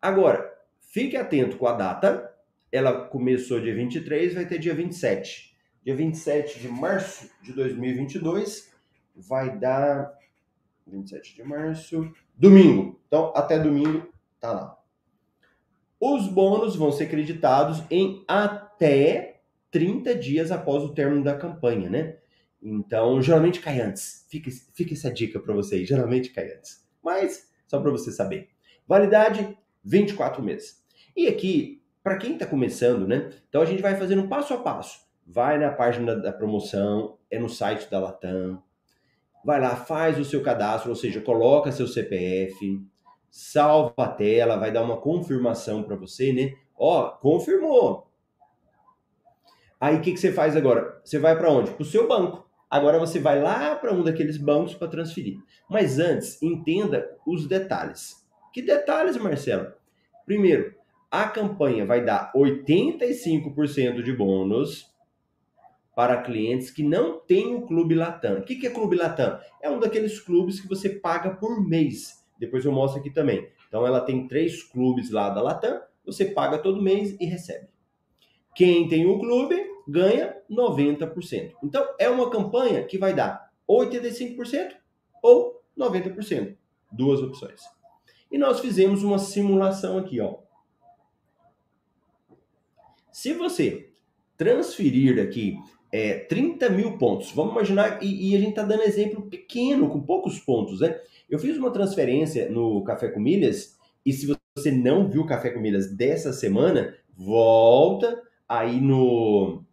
Agora, 0.00 0.50
fique 0.80 1.16
atento 1.16 1.56
com 1.56 1.66
a 1.66 1.72
data. 1.72 2.32
Ela 2.72 3.06
começou 3.08 3.60
dia 3.60 3.74
23, 3.74 4.34
vai 4.34 4.46
ter 4.46 4.58
dia 4.58 4.74
27. 4.74 5.54
Dia 5.84 5.94
27 5.94 6.60
de 6.60 6.68
março 6.68 7.30
de 7.42 7.52
2022 7.52 8.72
vai 9.14 9.58
dar 9.58 10.12
27 10.86 11.34
de 11.34 11.42
março, 11.42 12.12
domingo. 12.36 13.00
Então, 13.06 13.32
até 13.34 13.58
domingo 13.58 14.08
tá 14.40 14.52
lá. 14.52 14.78
Os 15.98 16.28
bônus 16.28 16.76
vão 16.76 16.92
ser 16.92 17.06
creditados 17.08 17.82
em 17.90 18.24
até 18.28 19.40
30 19.70 20.14
dias 20.14 20.50
após 20.50 20.82
o 20.82 20.92
término 20.92 21.24
da 21.24 21.36
campanha, 21.36 21.88
né? 21.88 22.18
Então, 22.62 23.20
geralmente 23.22 23.60
cai 23.60 23.80
antes. 23.80 24.26
Fica, 24.28 24.50
fica 24.74 24.94
essa 24.94 25.10
dica 25.10 25.40
para 25.40 25.54
vocês. 25.54 25.88
Geralmente 25.88 26.30
cai 26.30 26.52
antes. 26.52 26.85
Mas, 27.06 27.48
só 27.68 27.80
para 27.80 27.92
você 27.92 28.10
saber. 28.10 28.48
Validade 28.84 29.56
24 29.84 30.42
meses. 30.42 30.84
E 31.16 31.28
aqui, 31.28 31.80
para 32.02 32.16
quem 32.16 32.32
está 32.32 32.44
começando, 32.44 33.06
né? 33.06 33.30
Então 33.48 33.62
a 33.62 33.64
gente 33.64 33.80
vai 33.80 33.94
fazendo 33.94 34.22
um 34.22 34.28
passo 34.28 34.52
a 34.52 34.58
passo. 34.58 35.06
Vai 35.24 35.56
na 35.56 35.70
página 35.70 36.16
da 36.16 36.32
promoção, 36.32 37.16
é 37.30 37.38
no 37.38 37.48
site 37.48 37.88
da 37.88 38.00
Latam. 38.00 38.60
Vai 39.44 39.60
lá, 39.60 39.76
faz 39.76 40.18
o 40.18 40.24
seu 40.24 40.42
cadastro, 40.42 40.90
ou 40.90 40.96
seja, 40.96 41.20
coloca 41.20 41.70
seu 41.70 41.86
CPF, 41.86 42.84
salva 43.30 43.94
a 43.98 44.08
tela, 44.08 44.56
vai 44.56 44.72
dar 44.72 44.82
uma 44.82 44.96
confirmação 44.96 45.84
para 45.84 45.94
você, 45.94 46.32
né? 46.32 46.54
Ó, 46.76 47.10
confirmou. 47.10 48.10
Aí 49.80 49.94
o 49.94 50.00
que, 50.00 50.10
que 50.12 50.18
você 50.18 50.32
faz 50.32 50.56
agora? 50.56 51.00
Você 51.04 51.20
vai 51.20 51.38
para 51.38 51.52
onde? 51.52 51.70
Para 51.70 51.82
o 51.82 51.86
seu 51.86 52.08
banco. 52.08 52.45
Agora 52.70 52.98
você 52.98 53.18
vai 53.18 53.40
lá 53.40 53.76
para 53.76 53.92
um 53.92 54.02
daqueles 54.02 54.36
bancos 54.36 54.74
para 54.74 54.88
transferir. 54.88 55.38
Mas 55.68 55.98
antes, 55.98 56.42
entenda 56.42 57.08
os 57.26 57.46
detalhes. 57.46 58.26
Que 58.52 58.60
detalhes, 58.60 59.16
Marcelo? 59.16 59.72
Primeiro, 60.24 60.74
a 61.10 61.28
campanha 61.28 61.86
vai 61.86 62.04
dar 62.04 62.32
85% 62.34 64.02
de 64.02 64.12
bônus 64.12 64.92
para 65.94 66.20
clientes 66.20 66.70
que 66.70 66.82
não 66.82 67.20
têm 67.20 67.54
o 67.54 67.62
Clube 67.62 67.94
Latam. 67.94 68.38
O 68.38 68.42
que 68.42 68.66
é 68.66 68.70
Clube 68.70 68.96
Latam? 68.96 69.38
É 69.62 69.70
um 69.70 69.78
daqueles 69.78 70.20
clubes 70.20 70.60
que 70.60 70.68
você 70.68 70.90
paga 70.90 71.30
por 71.30 71.66
mês. 71.66 72.24
Depois 72.38 72.64
eu 72.64 72.72
mostro 72.72 73.00
aqui 73.00 73.10
também. 73.10 73.48
Então 73.68 73.86
ela 73.86 74.00
tem 74.00 74.26
três 74.28 74.62
clubes 74.62 75.10
lá 75.10 75.30
da 75.30 75.40
Latam, 75.40 75.80
você 76.04 76.26
paga 76.26 76.58
todo 76.58 76.82
mês 76.82 77.16
e 77.18 77.24
recebe. 77.24 77.68
Quem 78.54 78.88
tem 78.88 79.06
o 79.06 79.18
clube 79.18 79.75
ganha 79.86 80.36
90%. 80.50 81.52
Então 81.62 81.86
é 81.98 82.08
uma 82.08 82.30
campanha 82.30 82.84
que 82.84 82.98
vai 82.98 83.14
dar 83.14 83.50
85% 83.68 84.74
ou 85.22 85.62
90%. 85.78 86.56
Duas 86.90 87.20
opções. 87.20 87.60
E 88.30 88.38
nós 88.38 88.60
fizemos 88.60 89.02
uma 89.02 89.18
simulação 89.18 89.98
aqui, 89.98 90.20
ó. 90.20 90.38
Se 93.12 93.32
você 93.32 93.90
transferir 94.36 95.22
aqui 95.22 95.58
é, 95.90 96.18
30 96.18 96.68
mil 96.70 96.98
pontos, 96.98 97.32
vamos 97.32 97.52
imaginar, 97.52 98.02
e, 98.02 98.30
e 98.30 98.36
a 98.36 98.38
gente 98.38 98.50
está 98.50 98.62
dando 98.62 98.82
exemplo 98.82 99.22
pequeno, 99.22 99.88
com 99.88 100.00
poucos 100.02 100.38
pontos, 100.38 100.80
né? 100.80 101.00
Eu 101.28 101.38
fiz 101.38 101.56
uma 101.56 101.70
transferência 101.70 102.50
no 102.50 102.84
Café 102.84 103.08
com 103.08 103.18
Milhas, 103.18 103.76
e 104.04 104.12
se 104.12 104.26
você 104.26 104.70
não 104.70 105.08
viu 105.08 105.22
o 105.22 105.26
Café 105.26 105.50
com 105.50 105.60
Milhas 105.60 105.94
dessa 105.94 106.32
semana, 106.32 106.94
volta 107.16 108.22
aí 108.48 108.80
no. 108.80 109.64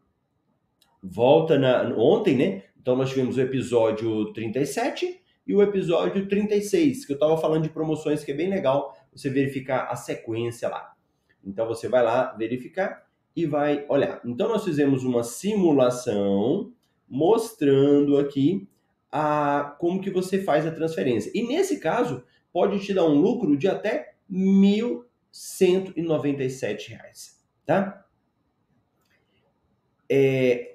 Volta 1.03 1.59
na, 1.59 1.93
ontem, 1.97 2.37
né? 2.37 2.63
Então 2.79 2.95
nós 2.95 3.09
tivemos 3.09 3.37
o 3.37 3.41
episódio 3.41 4.31
37 4.31 5.21
e 5.45 5.53
o 5.53 5.61
episódio 5.61 6.25
36, 6.27 7.05
que 7.05 7.11
eu 7.11 7.15
estava 7.15 7.37
falando 7.37 7.63
de 7.63 7.69
promoções, 7.69 8.23
que 8.23 8.31
é 8.31 8.35
bem 8.35 8.49
legal 8.49 8.97
você 9.11 9.29
verificar 9.29 9.89
a 9.89 9.97
sequência 9.97 10.69
lá. 10.69 10.93
Então 11.45 11.67
você 11.67 11.89
vai 11.89 12.01
lá 12.01 12.31
verificar 12.33 13.05
e 13.35 13.45
vai 13.45 13.85
olhar. 13.89 14.21
Então 14.23 14.47
nós 14.47 14.63
fizemos 14.63 15.03
uma 15.03 15.23
simulação 15.23 16.71
mostrando 17.09 18.17
aqui 18.17 18.65
a 19.11 19.75
como 19.79 19.99
que 20.01 20.09
você 20.09 20.41
faz 20.41 20.65
a 20.65 20.71
transferência. 20.71 21.29
E 21.35 21.45
nesse 21.45 21.79
caso, 21.79 22.23
pode 22.51 22.79
te 22.79 22.91
dar 22.93 23.05
um 23.05 23.19
lucro 23.19 23.57
de 23.57 23.67
até 23.67 24.13
R$ 24.29 25.03
1.197, 25.31 27.33
tá? 27.65 28.05
É, 30.09 30.72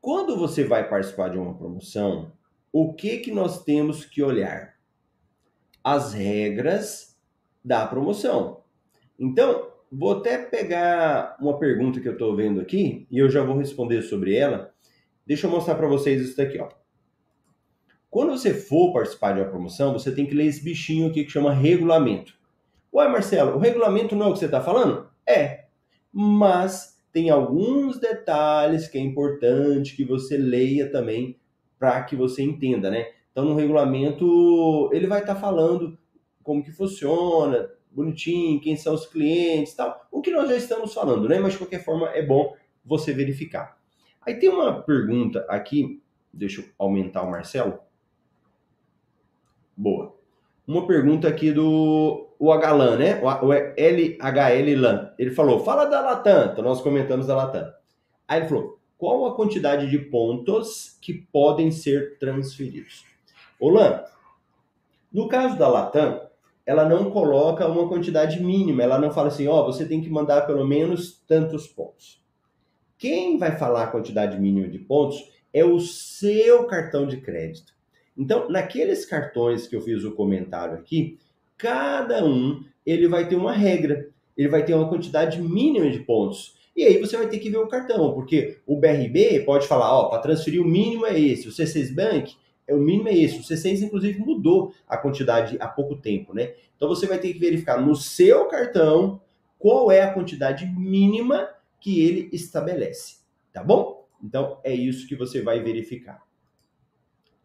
quando 0.00 0.36
você 0.36 0.64
vai 0.64 0.88
participar 0.88 1.28
de 1.28 1.38
uma 1.38 1.54
promoção, 1.54 2.32
o 2.72 2.94
que 2.94 3.18
que 3.18 3.32
nós 3.32 3.64
temos 3.64 4.04
que 4.04 4.22
olhar? 4.22 4.74
As 5.82 6.12
regras 6.12 7.18
da 7.64 7.86
promoção. 7.86 8.62
Então, 9.18 9.70
vou 9.90 10.18
até 10.18 10.38
pegar 10.38 11.36
uma 11.40 11.58
pergunta 11.58 12.00
que 12.00 12.08
eu 12.08 12.12
estou 12.12 12.36
vendo 12.36 12.60
aqui 12.60 13.06
e 13.10 13.18
eu 13.18 13.28
já 13.28 13.42
vou 13.42 13.56
responder 13.56 14.02
sobre 14.02 14.36
ela. 14.36 14.72
Deixa 15.26 15.46
eu 15.46 15.50
mostrar 15.50 15.74
para 15.74 15.88
vocês 15.88 16.22
isso 16.22 16.36
daqui, 16.36 16.58
ó. 16.58 16.68
Quando 18.10 18.30
você 18.30 18.54
for 18.54 18.92
participar 18.92 19.32
de 19.32 19.40
uma 19.40 19.50
promoção, 19.50 19.92
você 19.92 20.10
tem 20.10 20.24
que 20.24 20.34
ler 20.34 20.46
esse 20.46 20.64
bichinho 20.64 21.08
aqui 21.08 21.24
que 21.24 21.30
chama 21.30 21.52
regulamento. 21.52 22.32
Ué, 22.92 23.06
Marcelo, 23.08 23.56
o 23.56 23.58
regulamento 23.58 24.16
não 24.16 24.26
é 24.26 24.28
o 24.30 24.32
que 24.32 24.38
você 24.38 24.46
está 24.46 24.62
falando? 24.62 25.10
É, 25.26 25.66
mas 26.10 26.97
tem 27.12 27.30
alguns 27.30 27.98
detalhes 27.98 28.88
que 28.88 28.98
é 28.98 29.00
importante 29.00 29.96
que 29.96 30.04
você 30.04 30.36
leia 30.36 30.90
também 30.90 31.38
para 31.78 32.02
que 32.02 32.16
você 32.16 32.42
entenda, 32.42 32.90
né? 32.90 33.12
Então, 33.30 33.44
no 33.44 33.54
regulamento, 33.54 34.90
ele 34.92 35.06
vai 35.06 35.20
estar 35.20 35.34
tá 35.34 35.40
falando 35.40 35.96
como 36.42 36.62
que 36.62 36.72
funciona, 36.72 37.70
bonitinho, 37.90 38.60
quem 38.60 38.76
são 38.76 38.94
os 38.94 39.06
clientes 39.06 39.74
tal. 39.74 40.06
O 40.10 40.20
que 40.20 40.30
nós 40.30 40.48
já 40.48 40.56
estamos 40.56 40.92
falando, 40.92 41.28
né? 41.28 41.38
Mas, 41.38 41.52
de 41.52 41.58
qualquer 41.58 41.84
forma, 41.84 42.08
é 42.10 42.24
bom 42.24 42.56
você 42.84 43.12
verificar. 43.12 43.78
Aí 44.22 44.38
tem 44.38 44.48
uma 44.48 44.82
pergunta 44.82 45.46
aqui, 45.48 46.02
deixa 46.32 46.60
eu 46.60 46.66
aumentar 46.78 47.22
o 47.22 47.30
Marcelo. 47.30 47.78
Boa. 49.76 50.17
Uma 50.68 50.86
pergunta 50.86 51.26
aqui 51.26 51.50
do 51.50 52.28
o 52.38 52.52
Agalan, 52.52 52.98
né? 52.98 53.20
O 53.22 53.52
LHL 53.52 54.78
Lan. 54.78 55.10
Ele 55.18 55.30
falou: 55.30 55.64
fala 55.64 55.86
da 55.86 56.02
Latam. 56.02 56.52
Então 56.52 56.62
nós 56.62 56.82
comentamos 56.82 57.26
da 57.26 57.34
Latam. 57.34 57.72
Aí 58.28 58.40
ele 58.40 58.48
falou: 58.48 58.78
qual 58.98 59.24
a 59.24 59.34
quantidade 59.34 59.88
de 59.88 59.98
pontos 59.98 60.98
que 61.00 61.14
podem 61.14 61.70
ser 61.70 62.18
transferidos. 62.18 63.04
Olan, 63.58 64.02
no 65.10 65.26
caso 65.28 65.56
da 65.56 65.68
Latam, 65.68 66.20
ela 66.66 66.86
não 66.86 67.10
coloca 67.10 67.66
uma 67.66 67.88
quantidade 67.88 68.42
mínima, 68.42 68.82
ela 68.82 68.98
não 68.98 69.10
fala 69.10 69.28
assim, 69.28 69.48
ó, 69.48 69.62
oh, 69.62 69.72
você 69.72 69.86
tem 69.86 70.02
que 70.02 70.10
mandar 70.10 70.42
pelo 70.42 70.66
menos 70.66 71.22
tantos 71.26 71.66
pontos. 71.66 72.22
Quem 72.98 73.38
vai 73.38 73.56
falar 73.56 73.84
a 73.84 73.90
quantidade 73.90 74.38
mínima 74.38 74.68
de 74.68 74.78
pontos 74.78 75.32
é 75.50 75.64
o 75.64 75.80
seu 75.80 76.66
cartão 76.66 77.06
de 77.06 77.16
crédito. 77.22 77.77
Então, 78.18 78.50
naqueles 78.50 79.06
cartões 79.06 79.68
que 79.68 79.76
eu 79.76 79.80
fiz 79.80 80.02
o 80.02 80.12
comentário 80.12 80.74
aqui, 80.74 81.16
cada 81.56 82.24
um 82.24 82.64
ele 82.84 83.06
vai 83.06 83.28
ter 83.28 83.36
uma 83.36 83.52
regra, 83.52 84.08
ele 84.36 84.48
vai 84.48 84.64
ter 84.64 84.74
uma 84.74 84.88
quantidade 84.88 85.40
mínima 85.40 85.88
de 85.88 86.00
pontos. 86.00 86.56
E 86.74 86.82
aí 86.84 86.98
você 86.98 87.16
vai 87.16 87.28
ter 87.28 87.38
que 87.38 87.50
ver 87.50 87.58
o 87.58 87.68
cartão, 87.68 88.12
porque 88.14 88.58
o 88.66 88.76
BRB 88.76 89.44
pode 89.44 89.66
falar, 89.66 89.92
ó, 89.92 90.08
para 90.08 90.20
transferir 90.20 90.60
o 90.60 90.64
mínimo 90.64 91.06
é 91.06 91.18
esse, 91.18 91.48
o 91.48 91.52
C6 91.52 91.94
Bank 91.94 92.36
é 92.66 92.74
o 92.74 92.78
mínimo 92.78 93.08
é 93.08 93.16
esse. 93.16 93.38
O 93.38 93.42
C6 93.42 93.82
inclusive 93.82 94.20
mudou 94.20 94.74
a 94.86 94.96
quantidade 94.96 95.56
há 95.58 95.66
pouco 95.66 95.96
tempo, 95.96 96.34
né? 96.34 96.54
Então 96.76 96.88
você 96.88 97.06
vai 97.06 97.18
ter 97.18 97.32
que 97.32 97.38
verificar 97.38 97.80
no 97.80 97.96
seu 97.96 98.46
cartão 98.46 99.20
qual 99.58 99.90
é 99.90 100.02
a 100.02 100.12
quantidade 100.12 100.66
mínima 100.66 101.48
que 101.80 102.00
ele 102.04 102.28
estabelece, 102.32 103.16
tá 103.52 103.64
bom? 103.64 104.06
Então 104.22 104.60
é 104.62 104.74
isso 104.74 105.08
que 105.08 105.16
você 105.16 105.40
vai 105.40 105.60
verificar. 105.60 106.22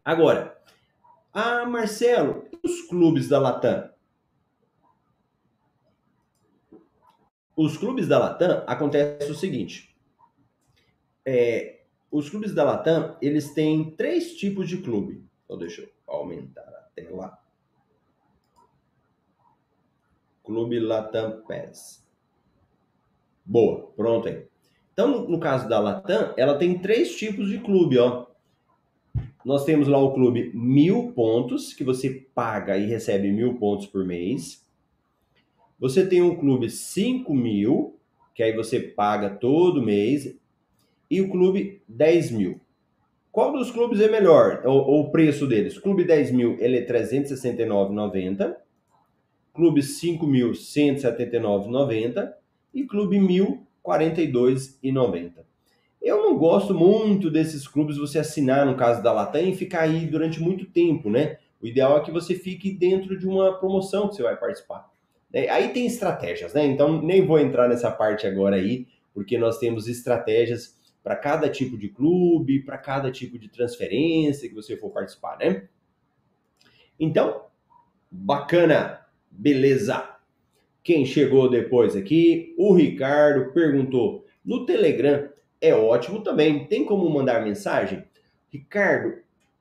Agora, 0.04 0.56
ah, 1.34 1.66
Marcelo, 1.66 2.48
os 2.62 2.82
clubes 2.82 3.28
da 3.28 3.40
Latam? 3.40 3.90
Os 7.56 7.76
clubes 7.76 8.08
da 8.08 8.18
Latam 8.18 8.62
acontece 8.66 9.30
o 9.30 9.34
seguinte: 9.34 9.94
é, 11.26 11.82
os 12.10 12.30
clubes 12.30 12.54
da 12.54 12.62
Latam 12.62 13.16
eles 13.20 13.52
têm 13.52 13.90
três 13.90 14.36
tipos 14.36 14.68
de 14.68 14.78
clube. 14.78 15.24
Então 15.44 15.58
deixa 15.58 15.82
eu 15.82 15.88
aumentar 16.06 16.62
a 16.62 16.88
tela. 16.94 17.38
Clube 20.44 20.78
Latam 20.78 21.42
PES. 21.46 22.04
Boa, 23.44 23.92
pronto 23.96 24.28
aí. 24.28 24.46
Então, 24.92 25.28
no 25.28 25.40
caso 25.40 25.68
da 25.68 25.80
Latam, 25.80 26.32
ela 26.36 26.56
tem 26.56 26.78
três 26.78 27.16
tipos 27.16 27.48
de 27.48 27.58
clube, 27.58 27.98
ó. 27.98 28.23
Nós 29.44 29.64
temos 29.64 29.86
lá 29.86 29.98
o 29.98 30.14
clube 30.14 30.50
mil 30.54 31.12
pontos, 31.12 31.74
que 31.74 31.84
você 31.84 32.26
paga 32.34 32.78
e 32.78 32.86
recebe 32.86 33.30
mil 33.30 33.54
pontos 33.54 33.86
por 33.86 34.04
mês. 34.04 34.64
Você 35.78 36.06
tem 36.06 36.22
um 36.22 36.34
clube 36.34 36.70
5 36.70 37.34
mil, 37.34 37.98
que 38.34 38.42
aí 38.42 38.54
você 38.54 38.80
paga 38.80 39.28
todo 39.28 39.82
mês. 39.82 40.34
E 41.10 41.20
o 41.20 41.30
clube 41.30 41.82
10 41.86 42.30
mil. 42.30 42.60
Qual 43.30 43.52
dos 43.52 43.70
clubes 43.70 44.00
é 44.00 44.08
melhor? 44.08 44.62
O, 44.64 45.00
o 45.00 45.10
preço 45.10 45.46
deles? 45.46 45.78
Clube 45.78 46.04
10 46.04 46.30
mil, 46.30 46.56
ele 46.58 46.78
é 46.78 46.86
369,90. 46.86 48.56
Clube 49.52 49.82
5 49.82 50.26
mil, 50.26 50.52
179,90. 50.52 52.32
E 52.72 52.84
clube 52.84 53.20
1000, 53.20 53.66
42,90. 53.84 55.53
Eu 56.04 56.18
não 56.22 56.36
gosto 56.36 56.74
muito 56.74 57.30
desses 57.30 57.66
clubes 57.66 57.96
você 57.96 58.18
assinar 58.18 58.66
no 58.66 58.76
caso 58.76 59.02
da 59.02 59.10
Latam 59.10 59.40
e 59.40 59.56
ficar 59.56 59.80
aí 59.80 60.04
durante 60.04 60.38
muito 60.38 60.66
tempo, 60.66 61.08
né? 61.08 61.38
O 61.62 61.66
ideal 61.66 61.96
é 61.96 62.02
que 62.02 62.10
você 62.10 62.34
fique 62.34 62.70
dentro 62.70 63.18
de 63.18 63.26
uma 63.26 63.58
promoção 63.58 64.06
que 64.06 64.16
você 64.16 64.22
vai 64.22 64.36
participar. 64.36 64.86
É, 65.32 65.48
aí 65.48 65.72
tem 65.72 65.86
estratégias, 65.86 66.52
né? 66.52 66.66
Então 66.66 67.00
nem 67.00 67.24
vou 67.24 67.38
entrar 67.38 67.70
nessa 67.70 67.90
parte 67.90 68.26
agora 68.26 68.56
aí, 68.56 68.86
porque 69.14 69.38
nós 69.38 69.58
temos 69.58 69.88
estratégias 69.88 70.78
para 71.02 71.16
cada 71.16 71.48
tipo 71.48 71.78
de 71.78 71.88
clube, 71.88 72.62
para 72.62 72.76
cada 72.76 73.10
tipo 73.10 73.38
de 73.38 73.48
transferência 73.48 74.46
que 74.46 74.54
você 74.54 74.76
for 74.76 74.90
participar, 74.90 75.38
né? 75.38 75.68
Então, 77.00 77.46
bacana, 78.10 79.00
beleza. 79.30 80.06
Quem 80.82 81.06
chegou 81.06 81.48
depois 81.48 81.96
aqui, 81.96 82.54
o 82.58 82.74
Ricardo 82.74 83.54
perguntou: 83.54 84.26
no 84.44 84.66
Telegram 84.66 85.32
é 85.68 85.74
ótimo 85.74 86.22
também. 86.22 86.66
Tem 86.66 86.84
como 86.84 87.08
mandar 87.08 87.44
mensagem? 87.44 88.04
Ricardo, 88.50 89.14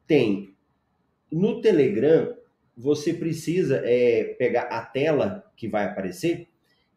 tem. 0.06 0.54
No 1.32 1.62
Telegram, 1.62 2.36
você 2.76 3.13
precisa 3.13 3.82
é, 3.84 4.36
pegar 4.38 4.63
a 4.63 4.82
tela 4.82 5.44
que 5.56 5.68
vai 5.68 5.86
aparecer 5.86 6.48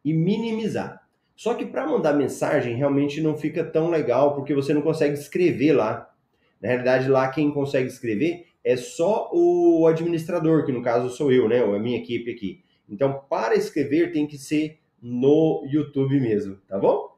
e 0.05 0.13
minimizar. 0.13 1.07
Só 1.35 1.55
que 1.55 1.67
para 1.67 1.87
mandar 1.87 2.15
mensagem 2.15 2.77
realmente 2.77 3.21
não 3.21 3.37
fica 3.37 3.63
tão 3.63 3.91
legal 3.91 4.35
porque 4.35 4.55
você 4.55 4.73
não 4.73 4.83
consegue 4.83 5.15
escrever 5.15 5.73
lá. 5.73 6.11
Na 6.61 6.69
realidade, 6.69 7.09
lá 7.09 7.29
quem 7.29 7.51
consegue 7.51 7.89
escrever 7.89 8.47
é 8.65 8.77
só 8.77 9.31
o 9.33 9.87
administrador, 9.87 10.65
que 10.65 10.73
no 10.73 10.83
caso 10.83 11.11
sou 11.11 11.31
eu, 11.31 11.49
né? 11.49 11.63
Ou 11.63 11.75
a 11.75 11.79
minha 11.79 11.99
equipe 11.99 12.31
aqui. 12.31 12.65
Então, 12.89 13.23
para 13.29 13.55
escrever 13.55 14.13
tem 14.13 14.27
que 14.27 14.39
ser 14.39 14.79
no 15.01 15.65
YouTube 15.71 16.19
mesmo, 16.19 16.57
tá 16.67 16.79
bom? 16.79 17.16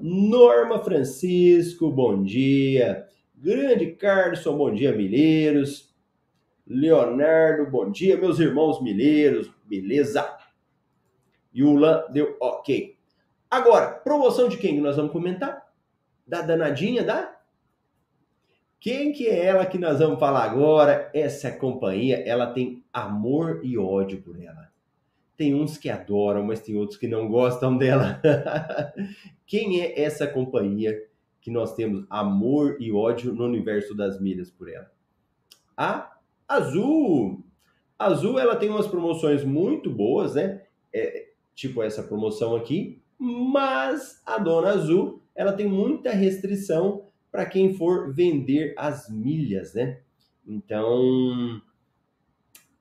Norma 0.00 0.82
Francisco, 0.82 1.90
bom 1.90 2.22
dia. 2.22 3.06
Grande 3.34 3.92
Carlson, 3.92 4.56
bom 4.56 4.72
dia, 4.72 4.96
Milheiros. 4.96 5.94
Leonardo, 6.66 7.70
bom 7.70 7.90
dia, 7.90 8.16
meus 8.16 8.38
irmãos 8.38 8.82
Milheiros, 8.82 9.50
beleza? 9.64 10.38
Yula 11.54 12.06
deu 12.10 12.36
ok. 12.40 12.96
Agora, 13.50 13.90
promoção 13.90 14.48
de 14.48 14.56
quem 14.56 14.76
que 14.76 14.80
nós 14.80 14.96
vamos 14.96 15.12
comentar? 15.12 15.66
Da 16.26 16.42
danadinha 16.42 17.02
da? 17.02 17.36
Quem 18.80 19.12
que 19.12 19.26
é 19.26 19.46
ela 19.46 19.66
que 19.66 19.78
nós 19.78 19.98
vamos 19.98 20.20
falar 20.20 20.44
agora? 20.44 21.10
Essa 21.12 21.50
companhia, 21.50 22.22
ela 22.26 22.52
tem 22.52 22.84
amor 22.92 23.60
e 23.64 23.76
ódio 23.76 24.22
por 24.22 24.40
ela. 24.40 24.70
Tem 25.38 25.54
uns 25.54 25.78
que 25.78 25.88
adoram, 25.88 26.44
mas 26.44 26.60
tem 26.60 26.74
outros 26.74 26.98
que 26.98 27.06
não 27.06 27.28
gostam 27.28 27.78
dela. 27.78 28.20
Quem 29.46 29.80
é 29.80 30.02
essa 30.02 30.26
companhia 30.26 31.00
que 31.40 31.48
nós 31.48 31.74
temos 31.76 32.04
amor 32.10 32.76
e 32.80 32.92
ódio 32.92 33.32
no 33.32 33.44
universo 33.44 33.94
das 33.94 34.20
milhas 34.20 34.50
por 34.50 34.68
ela? 34.68 34.90
A 35.76 36.18
Azul. 36.48 37.44
Azul, 37.96 38.36
ela 38.38 38.56
tem 38.56 38.68
umas 38.68 38.88
promoções 38.88 39.44
muito 39.44 39.88
boas, 39.88 40.34
né? 40.34 40.64
É, 40.92 41.28
tipo 41.54 41.82
essa 41.84 42.02
promoção 42.02 42.56
aqui, 42.56 43.00
mas 43.18 44.20
a 44.26 44.38
Dona 44.38 44.70
Azul, 44.70 45.22
ela 45.36 45.52
tem 45.52 45.68
muita 45.68 46.10
restrição 46.10 47.06
para 47.30 47.46
quem 47.46 47.74
for 47.74 48.12
vender 48.12 48.74
as 48.76 49.08
milhas, 49.08 49.72
né? 49.72 50.00
Então, 50.44 51.62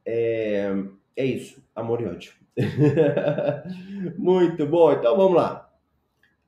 é, 0.03 0.71
é 1.15 1.25
isso, 1.25 1.63
amor 1.75 2.01
e 2.01 2.05
ódio. 2.05 2.33
Muito 4.17 4.65
bom, 4.65 4.91
então 4.91 5.15
vamos 5.15 5.35
lá. 5.35 5.71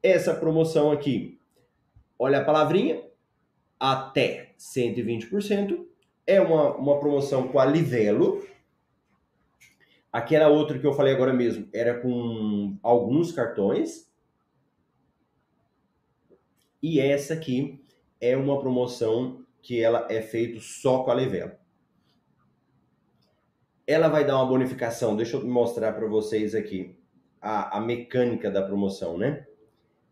Essa 0.02 0.34
promoção 0.34 0.92
aqui, 0.92 1.40
olha 2.18 2.40
a 2.40 2.46
palavrinha, 2.46 3.04
até 3.80 4.54
120%, 4.58 5.86
é 6.26 6.42
uma, 6.42 6.76
uma 6.76 7.00
promoção 7.00 7.48
com 7.48 7.60
a 7.60 7.66
Livelo. 7.66 8.44
Aquela 10.12 10.48
outra 10.48 10.80
que 10.80 10.88
eu 10.88 10.94
falei 10.94 11.14
agora 11.14 11.34
mesmo 11.34 11.68
era 11.72 12.00
com 12.00 12.78
alguns 12.82 13.32
cartões. 13.32 14.10
E 16.82 17.00
essa 17.00 17.34
aqui 17.34 17.84
é 18.20 18.36
uma 18.36 18.60
promoção 18.60 19.46
que 19.62 19.82
ela 19.82 20.08
é 20.10 20.22
feita 20.22 20.60
só 20.60 21.04
com 21.04 21.12
a 21.12 21.16
Livelo 21.16 21.59
ela 23.90 24.08
vai 24.08 24.24
dar 24.24 24.36
uma 24.36 24.46
bonificação. 24.46 25.16
Deixa 25.16 25.36
eu 25.36 25.48
mostrar 25.48 25.94
para 25.94 26.06
vocês 26.06 26.54
aqui 26.54 26.96
a, 27.42 27.80
a 27.80 27.82
mecânica 27.82 28.52
da 28.52 28.62
promoção, 28.62 29.18
né? 29.18 29.48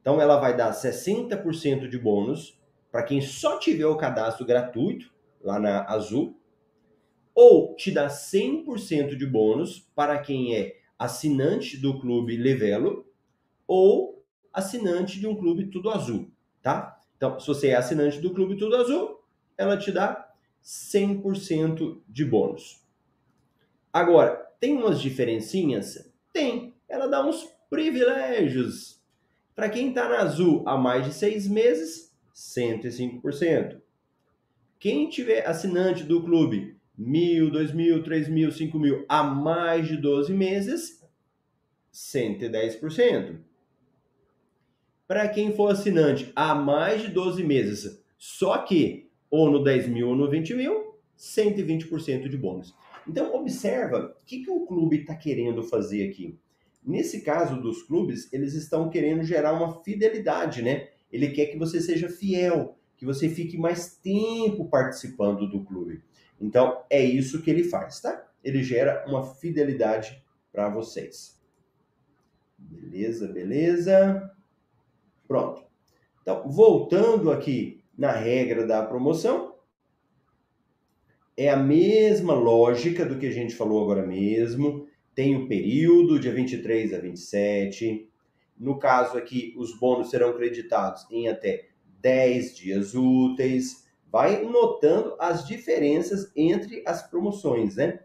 Então, 0.01 0.19
ela 0.19 0.39
vai 0.39 0.57
dar 0.57 0.71
60% 0.71 1.87
de 1.87 1.99
bônus 1.99 2.59
para 2.91 3.03
quem 3.03 3.21
só 3.21 3.59
tiver 3.59 3.85
o 3.85 3.95
cadastro 3.95 4.47
gratuito 4.47 5.13
lá 5.39 5.59
na 5.59 5.83
Azul, 5.83 6.35
ou 7.35 7.75
te 7.75 7.91
dá 7.91 8.07
100% 8.07 9.15
de 9.15 9.27
bônus 9.27 9.87
para 9.93 10.17
quem 10.17 10.55
é 10.55 10.77
assinante 10.97 11.77
do 11.77 11.99
clube 11.99 12.35
Levelo 12.35 13.05
ou 13.67 14.25
assinante 14.51 15.19
de 15.19 15.27
um 15.27 15.35
clube 15.35 15.67
Tudo 15.67 15.91
Azul, 15.91 16.31
tá? 16.63 16.99
Então, 17.15 17.39
se 17.39 17.45
você 17.45 17.67
é 17.67 17.75
assinante 17.75 18.19
do 18.19 18.33
clube 18.33 18.57
Tudo 18.57 18.75
Azul, 18.75 19.21
ela 19.55 19.77
te 19.77 19.91
dá 19.91 20.33
100% 20.63 22.01
de 22.09 22.25
bônus. 22.25 22.86
Agora, 23.97 24.35
tem 24.59 24.77
umas 24.77 25.01
diferencinhas? 25.01 26.07
Tem. 26.31 26.75
Ela 26.87 27.07
dá 27.07 27.25
uns 27.25 27.49
privilégios. 27.67 29.01
Para 29.55 29.69
quem 29.69 29.89
está 29.89 30.07
na 30.07 30.19
Azul 30.19 30.61
há 30.67 30.77
mais 30.77 31.03
de 31.03 31.11
seis 31.11 31.47
meses, 31.47 32.15
105%. 32.35 33.81
Quem 34.77 35.09
tiver 35.09 35.47
assinante 35.47 36.03
do 36.03 36.23
clube, 36.23 36.77
mil, 36.95 37.49
dois 37.49 37.73
mil, 37.73 38.03
três 38.03 38.29
mil, 38.29 38.51
cinco 38.51 38.77
mil, 38.77 39.03
há 39.09 39.23
mais 39.23 39.87
de 39.87 39.97
12 39.97 40.31
meses, 40.31 41.03
110%. 41.91 43.39
Para 45.07 45.27
quem 45.27 45.55
for 45.55 45.71
assinante 45.71 46.31
há 46.35 46.53
mais 46.53 47.01
de 47.01 47.07
12 47.07 47.43
meses, 47.43 47.99
só 48.15 48.59
que 48.59 49.09
ou 49.31 49.49
no 49.49 49.63
10 49.63 49.87
mil 49.87 50.09
ou 50.09 50.15
no 50.15 50.29
20 50.29 50.53
mil, 50.53 50.99
120% 51.17 52.29
de 52.29 52.37
bônus. 52.37 52.75
Então, 53.07 53.33
observa 53.35 54.15
o 54.19 54.25
que, 54.25 54.43
que 54.43 54.51
o 54.51 54.65
clube 54.65 54.97
está 54.97 55.15
querendo 55.15 55.63
fazer 55.63 56.09
aqui. 56.09 56.37
Nesse 56.83 57.21
caso 57.21 57.61
dos 57.61 57.83
clubes, 57.83 58.31
eles 58.31 58.53
estão 58.53 58.89
querendo 58.89 59.23
gerar 59.23 59.53
uma 59.53 59.83
fidelidade, 59.83 60.61
né? 60.61 60.89
Ele 61.11 61.29
quer 61.29 61.47
que 61.47 61.57
você 61.57 61.81
seja 61.81 62.09
fiel, 62.09 62.77
que 62.97 63.05
você 63.05 63.29
fique 63.29 63.57
mais 63.57 63.97
tempo 63.97 64.69
participando 64.69 65.47
do 65.49 65.63
clube. 65.63 66.01
Então, 66.39 66.83
é 66.89 67.01
isso 67.03 67.41
que 67.41 67.49
ele 67.49 67.63
faz, 67.63 68.01
tá? 68.01 68.25
Ele 68.43 68.63
gera 68.63 69.05
uma 69.07 69.23
fidelidade 69.23 70.23
para 70.51 70.69
vocês. 70.69 71.41
Beleza, 72.57 73.27
beleza. 73.27 74.31
Pronto. 75.27 75.63
Então, 76.21 76.47
voltando 76.49 77.31
aqui 77.31 77.83
na 77.97 78.11
regra 78.11 78.65
da 78.65 78.83
promoção, 78.83 79.46
é 81.37 81.49
a 81.49 81.55
mesma 81.55 82.33
lógica 82.33 83.05
do 83.05 83.19
que 83.19 83.27
a 83.27 83.31
gente 83.31 83.53
falou 83.53 83.83
agora 83.83 84.05
mesmo. 84.05 84.87
Tem 85.13 85.35
o 85.35 85.47
período, 85.47 86.19
dia 86.19 86.33
23 86.33 86.95
a 86.95 86.99
27. 86.99 88.09
No 88.57 88.79
caso 88.79 89.15
aqui, 89.15 89.53
os 89.55 89.77
bônus 89.79 90.09
serão 90.09 90.35
creditados 90.35 91.05
em 91.11 91.27
até 91.27 91.69
10 92.01 92.55
dias 92.55 92.95
úteis. 92.95 93.87
Vai 94.11 94.43
notando 94.43 95.15
as 95.19 95.45
diferenças 95.45 96.31
entre 96.35 96.81
as 96.87 97.07
promoções, 97.07 97.75
né? 97.75 97.99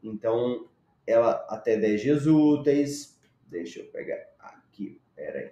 Então, 0.00 0.68
ela 1.04 1.44
até 1.48 1.76
10 1.76 2.00
dias 2.00 2.26
úteis. 2.26 3.20
Deixa 3.48 3.80
eu 3.80 3.86
pegar 3.86 4.20
aqui, 4.38 5.00
peraí. 5.16 5.50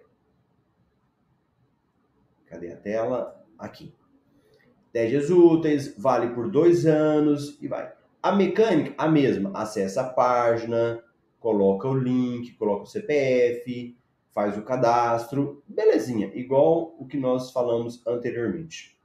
Cadê 2.47 2.73
a 2.73 2.77
tela? 2.77 3.45
Aqui. 3.59 3.93
10 4.99 5.11
dias 5.11 5.31
úteis, 5.31 5.95
vale 5.97 6.35
por 6.35 6.51
dois 6.51 6.85
anos 6.85 7.57
e 7.63 7.69
vai. 7.69 7.93
A 8.21 8.33
mecânica, 8.33 8.95
a 8.99 9.07
mesma. 9.07 9.53
Acessa 9.55 10.01
a 10.01 10.09
página, 10.09 11.01
coloca 11.39 11.87
o 11.87 11.97
link, 11.97 12.55
coloca 12.55 12.83
o 12.83 12.87
CPF, 12.87 13.97
faz 14.35 14.59
o 14.59 14.63
cadastro, 14.63 15.63
belezinha, 15.69 16.33
igual 16.35 16.97
o 16.99 17.07
que 17.07 17.17
nós 17.17 17.53
falamos 17.53 18.05
anteriormente. 18.05 18.99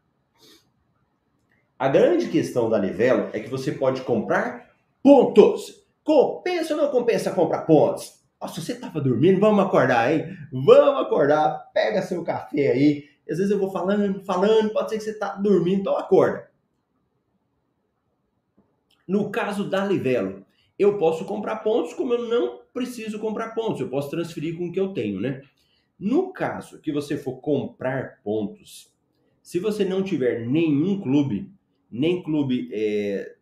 A 1.78 1.88
grande 1.88 2.28
questão 2.28 2.72
da 2.72 2.80
Livelo 2.80 3.30
é 3.32 3.40
que 3.40 3.50
você 3.50 3.72
pode 3.72 4.02
comprar 4.02 4.72
pontos. 5.04 5.86
Compensa 6.04 6.74
ou 6.74 6.82
não 6.82 6.90
compensa 6.90 7.32
comprar 7.32 7.62
pontos? 7.62 8.20
Nossa, 8.42 8.60
você 8.60 8.74
estava 8.74 9.00
dormindo, 9.00 9.40
vamos 9.40 9.64
acordar, 9.64 10.12
hein? 10.12 10.36
Vamos 10.52 11.06
acordar, 11.06 11.70
pega 11.72 12.02
seu 12.02 12.24
café 12.24 12.72
aí, 12.72 13.13
às 13.30 13.38
vezes 13.38 13.52
eu 13.52 13.60
vou 13.60 13.72
falando, 13.72 14.24
falando, 14.24 14.72
pode 14.72 14.90
ser 14.90 14.98
que 14.98 15.04
você 15.04 15.12
está 15.12 15.36
dormindo, 15.36 15.82
então 15.82 15.98
acorda. 15.98 16.52
No 19.08 19.30
caso 19.32 19.70
da 19.70 19.86
Livelo, 19.86 20.46
eu 20.78 20.98
posso 20.98 21.26
comprar 21.26 21.58
pontos 21.58 21.94
como 21.94 22.14
eu 22.14 22.28
não 22.28 22.62
preciso 22.74 23.20
comprar 23.20 23.54
pontos, 23.54 23.80
eu 23.80 23.90
posso 23.90 24.10
transferir 24.10 24.58
com 24.58 24.68
o 24.68 24.72
que 24.72 24.80
eu 24.80 24.94
tenho, 24.94 25.20
né? 25.20 25.42
No 26.00 26.34
caso 26.34 26.82
que 26.82 26.92
você 26.92 27.18
for 27.18 27.40
comprar 27.40 28.22
pontos, 28.24 28.92
se 29.42 29.60
você 29.60 29.86
não 29.86 30.02
tiver 30.02 30.46
nenhum 30.48 31.00
clube, 31.00 31.52
nem 31.92 32.24
clube 32.24 32.70
é, 32.72 33.36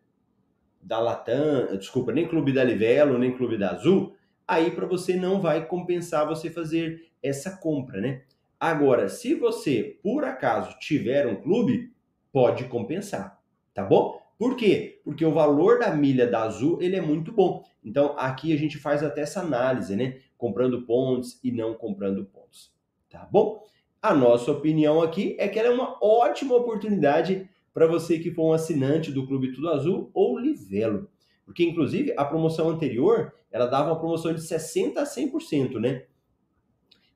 da 0.82 0.98
Latam, 0.98 1.76
desculpa, 1.76 2.12
nem 2.12 2.28
clube 2.28 2.52
da 2.52 2.62
Livelo, 2.62 3.18
nem 3.18 3.36
clube 3.36 3.56
da 3.56 3.70
Azul, 3.70 4.14
aí 4.46 4.70
para 4.70 4.86
você 4.86 5.16
não 5.16 5.40
vai 5.40 5.66
compensar 5.66 6.26
você 6.26 6.50
fazer 6.50 7.08
essa 7.22 7.56
compra, 7.56 8.00
né? 8.00 8.22
Agora, 8.62 9.08
se 9.08 9.34
você, 9.34 9.98
por 10.04 10.22
acaso, 10.22 10.78
tiver 10.78 11.26
um 11.26 11.34
clube, 11.34 11.92
pode 12.32 12.62
compensar, 12.66 13.42
tá 13.74 13.82
bom? 13.82 14.22
Por 14.38 14.54
quê? 14.54 15.00
Porque 15.04 15.24
o 15.24 15.32
valor 15.32 15.80
da 15.80 15.92
milha 15.92 16.28
da 16.28 16.44
Azul, 16.44 16.80
ele 16.80 16.94
é 16.94 17.00
muito 17.00 17.32
bom. 17.32 17.64
Então, 17.84 18.14
aqui 18.16 18.52
a 18.52 18.56
gente 18.56 18.78
faz 18.78 19.02
até 19.02 19.22
essa 19.22 19.40
análise, 19.40 19.96
né? 19.96 20.20
Comprando 20.38 20.86
pontos 20.86 21.40
e 21.42 21.50
não 21.50 21.74
comprando 21.74 22.24
pontos, 22.24 22.72
tá 23.10 23.28
bom? 23.28 23.66
A 24.00 24.14
nossa 24.14 24.52
opinião 24.52 25.02
aqui 25.02 25.34
é 25.40 25.48
que 25.48 25.58
ela 25.58 25.66
é 25.66 25.72
uma 25.72 25.98
ótima 26.00 26.54
oportunidade 26.54 27.50
para 27.74 27.88
você 27.88 28.20
que 28.20 28.30
for 28.30 28.44
um 28.44 28.52
assinante 28.52 29.10
do 29.10 29.26
Clube 29.26 29.52
Tudo 29.52 29.70
Azul 29.70 30.08
ou 30.14 30.38
Livelo. 30.38 31.10
Porque, 31.44 31.64
inclusive, 31.64 32.14
a 32.16 32.24
promoção 32.24 32.70
anterior, 32.70 33.34
ela 33.50 33.66
dava 33.66 33.90
uma 33.90 33.98
promoção 33.98 34.32
de 34.32 34.40
60% 34.40 34.98
a 34.98 35.02
100%, 35.02 35.80
né? 35.80 36.04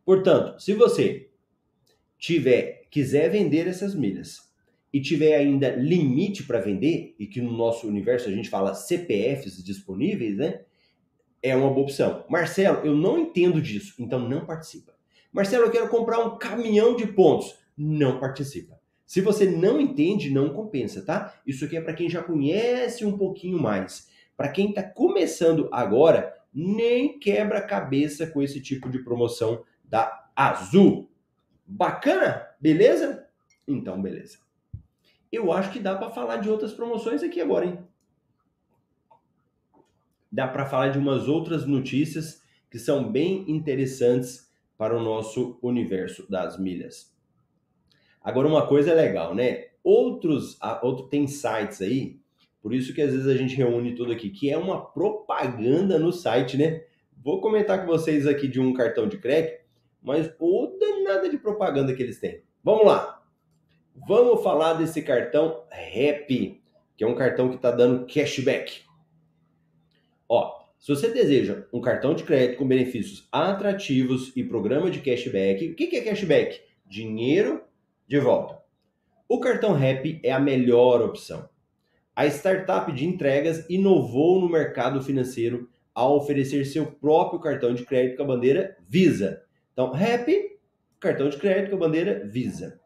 Portanto, 0.04 0.60
se 0.60 0.74
você 0.74 1.30
tiver 2.18 2.86
quiser 2.90 3.30
vender 3.30 3.66
essas 3.66 3.94
milhas 3.94 4.46
e 4.92 5.00
tiver 5.00 5.36
ainda 5.36 5.76
limite 5.76 6.44
para 6.44 6.60
vender, 6.60 7.14
e 7.18 7.26
que 7.26 7.40
no 7.40 7.52
nosso 7.52 7.86
universo 7.86 8.28
a 8.28 8.32
gente 8.32 8.48
fala 8.48 8.74
CPFs 8.74 9.62
disponíveis, 9.62 10.38
né? 10.38 10.62
É 11.42 11.54
uma 11.54 11.68
boa 11.68 11.82
opção. 11.82 12.24
Marcelo, 12.30 12.86
eu 12.86 12.96
não 12.96 13.18
entendo 13.18 13.60
disso, 13.60 13.94
então 13.98 14.18
não 14.18 14.46
participa. 14.46 14.94
Marcelo, 15.30 15.66
eu 15.66 15.70
quero 15.70 15.88
comprar 15.90 16.20
um 16.20 16.38
caminhão 16.38 16.96
de 16.96 17.06
pontos. 17.08 17.58
Não 17.76 18.18
participa. 18.18 18.80
Se 19.04 19.20
você 19.20 19.44
não 19.44 19.78
entende, 19.78 20.30
não 20.30 20.48
compensa, 20.48 21.04
tá? 21.04 21.34
Isso 21.46 21.64
aqui 21.64 21.76
é 21.76 21.80
para 21.80 21.92
quem 21.92 22.08
já 22.08 22.22
conhece 22.22 23.04
um 23.04 23.18
pouquinho 23.18 23.60
mais. 23.60 24.08
Para 24.34 24.48
quem 24.48 24.70
está 24.70 24.82
começando 24.82 25.68
agora, 25.70 26.34
nem 26.54 27.18
quebra 27.18 27.60
cabeça 27.60 28.26
com 28.26 28.42
esse 28.42 28.62
tipo 28.62 28.88
de 28.88 29.00
promoção 29.00 29.62
da 29.84 30.30
Azul. 30.34 31.10
Bacana? 31.66 32.46
Beleza? 32.60 33.28
Então, 33.66 34.00
beleza. 34.00 34.38
Eu 35.32 35.52
acho 35.52 35.72
que 35.72 35.80
dá 35.80 35.96
para 35.96 36.10
falar 36.10 36.36
de 36.36 36.48
outras 36.48 36.72
promoções 36.72 37.22
aqui 37.22 37.40
agora, 37.40 37.66
hein? 37.66 37.78
Dá 40.30 40.46
para 40.46 40.66
falar 40.66 40.88
de 40.88 40.98
umas 40.98 41.28
outras 41.28 41.66
notícias 41.66 42.42
que 42.70 42.78
são 42.78 43.10
bem 43.10 43.50
interessantes 43.50 44.50
para 44.78 44.96
o 44.96 45.02
nosso 45.02 45.58
universo 45.62 46.30
das 46.30 46.58
milhas. 46.58 47.12
Agora, 48.22 48.46
uma 48.46 48.66
coisa 48.66 48.92
é 48.92 48.94
legal, 48.94 49.34
né? 49.34 49.68
Outros, 49.82 50.58
outro, 50.82 51.08
tem 51.08 51.26
sites 51.26 51.80
aí, 51.80 52.20
por 52.60 52.74
isso 52.74 52.92
que 52.92 53.00
às 53.00 53.12
vezes 53.12 53.26
a 53.26 53.36
gente 53.36 53.56
reúne 53.56 53.94
tudo 53.94 54.12
aqui, 54.12 54.30
que 54.30 54.50
é 54.50 54.58
uma 54.58 54.84
propaganda 54.84 55.98
no 55.98 56.12
site, 56.12 56.56
né? 56.56 56.84
Vou 57.16 57.40
comentar 57.40 57.80
com 57.80 57.86
vocês 57.86 58.26
aqui 58.26 58.46
de 58.46 58.60
um 58.60 58.72
cartão 58.72 59.08
de 59.08 59.18
crédito 59.18 59.66
mas 60.06 60.32
o 60.38 60.68
danada 61.06 61.28
de 61.28 61.38
propaganda 61.38 61.94
que 61.94 62.02
eles 62.02 62.18
têm. 62.18 62.42
Vamos 62.62 62.84
lá. 62.84 63.22
Vamos 64.06 64.42
falar 64.42 64.74
desse 64.74 65.00
cartão 65.02 65.64
REP, 65.70 66.60
que 66.96 67.04
é 67.04 67.06
um 67.06 67.14
cartão 67.14 67.48
que 67.48 67.56
está 67.56 67.70
dando 67.70 68.06
cashback. 68.06 68.82
Ó, 70.28 70.66
se 70.78 70.94
você 70.94 71.10
deseja 71.10 71.64
um 71.72 71.80
cartão 71.80 72.12
de 72.14 72.24
crédito 72.24 72.58
com 72.58 72.66
benefícios 72.66 73.26
atrativos 73.30 74.36
e 74.36 74.44
programa 74.44 74.90
de 74.90 75.00
cashback, 75.00 75.70
o 75.70 75.74
que 75.74 75.96
é 75.96 76.02
cashback? 76.02 76.60
Dinheiro 76.84 77.62
de 78.06 78.18
volta. 78.18 78.60
O 79.28 79.40
cartão 79.40 79.72
REP 79.72 80.20
é 80.22 80.32
a 80.32 80.40
melhor 80.40 81.00
opção. 81.02 81.48
A 82.14 82.26
startup 82.26 82.90
de 82.92 83.06
entregas 83.06 83.64
inovou 83.68 84.40
no 84.40 84.48
mercado 84.48 85.02
financeiro 85.02 85.68
ao 85.94 86.16
oferecer 86.16 86.64
seu 86.66 86.86
próprio 86.86 87.40
cartão 87.40 87.74
de 87.74 87.84
crédito 87.84 88.16
com 88.16 88.22
a 88.24 88.26
bandeira 88.26 88.76
Visa 88.88 89.46
então, 89.76 89.92
REP, 89.92 90.55
cartão 91.00 91.28
de 91.28 91.36
crédito 91.36 91.70
com 91.70 91.76
a 91.76 91.86
bandeira 91.86 92.24
Visa. 92.26 92.80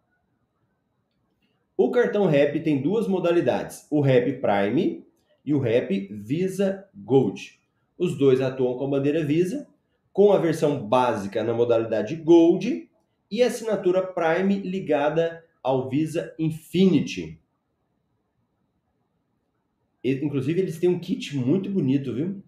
O 1.76 1.90
cartão 1.90 2.26
REP 2.26 2.62
tem 2.62 2.82
duas 2.82 3.08
modalidades, 3.08 3.86
o 3.90 4.00
REP 4.00 4.40
Prime 4.40 5.04
e 5.44 5.54
o 5.54 5.58
REP 5.58 6.08
Visa 6.10 6.86
Gold. 6.94 7.58
Os 7.96 8.18
dois 8.18 8.40
atuam 8.40 8.76
com 8.76 8.84
a 8.84 8.90
bandeira 8.90 9.24
Visa, 9.24 9.66
com 10.12 10.32
a 10.32 10.38
versão 10.38 10.86
básica 10.86 11.42
na 11.42 11.54
modalidade 11.54 12.16
Gold 12.16 12.90
e 13.30 13.42
a 13.42 13.46
assinatura 13.46 14.02
Prime 14.02 14.56
ligada 14.58 15.44
ao 15.62 15.88
Visa 15.88 16.34
Infinity. 16.38 17.40
Inclusive, 20.02 20.60
eles 20.60 20.78
têm 20.78 20.88
um 20.88 20.98
kit 20.98 21.36
muito 21.36 21.70
bonito, 21.70 22.14
viu? 22.14 22.42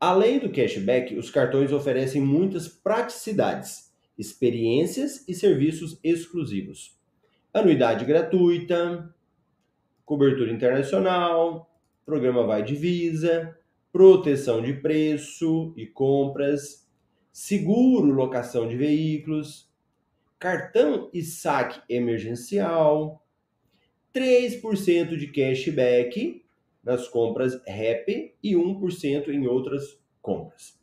Além 0.00 0.38
do 0.38 0.50
cashback, 0.50 1.14
os 1.16 1.30
cartões 1.30 1.70
oferecem 1.70 2.20
muitas 2.20 2.66
praticidades, 2.66 3.91
experiências 4.18 5.26
e 5.28 5.34
serviços 5.34 5.98
exclusivos. 6.02 6.98
Anuidade 7.52 8.04
gratuita, 8.04 9.14
cobertura 10.04 10.52
internacional, 10.52 11.70
programa 12.04 12.46
Vai 12.46 12.62
Divisa, 12.62 13.58
proteção 13.92 14.62
de 14.62 14.72
preço 14.74 15.74
e 15.76 15.86
compras, 15.86 16.88
seguro 17.30 18.12
locação 18.12 18.68
de 18.68 18.76
veículos, 18.76 19.70
cartão 20.38 21.10
e 21.12 21.22
saque 21.22 21.80
emergencial, 21.88 23.24
3% 24.14 25.16
de 25.16 25.28
cashback 25.28 26.44
nas 26.82 27.08
compras 27.08 27.60
REP 27.66 28.34
e 28.42 28.54
1% 28.54 29.28
em 29.28 29.46
outras 29.46 29.98
compras. 30.20 30.78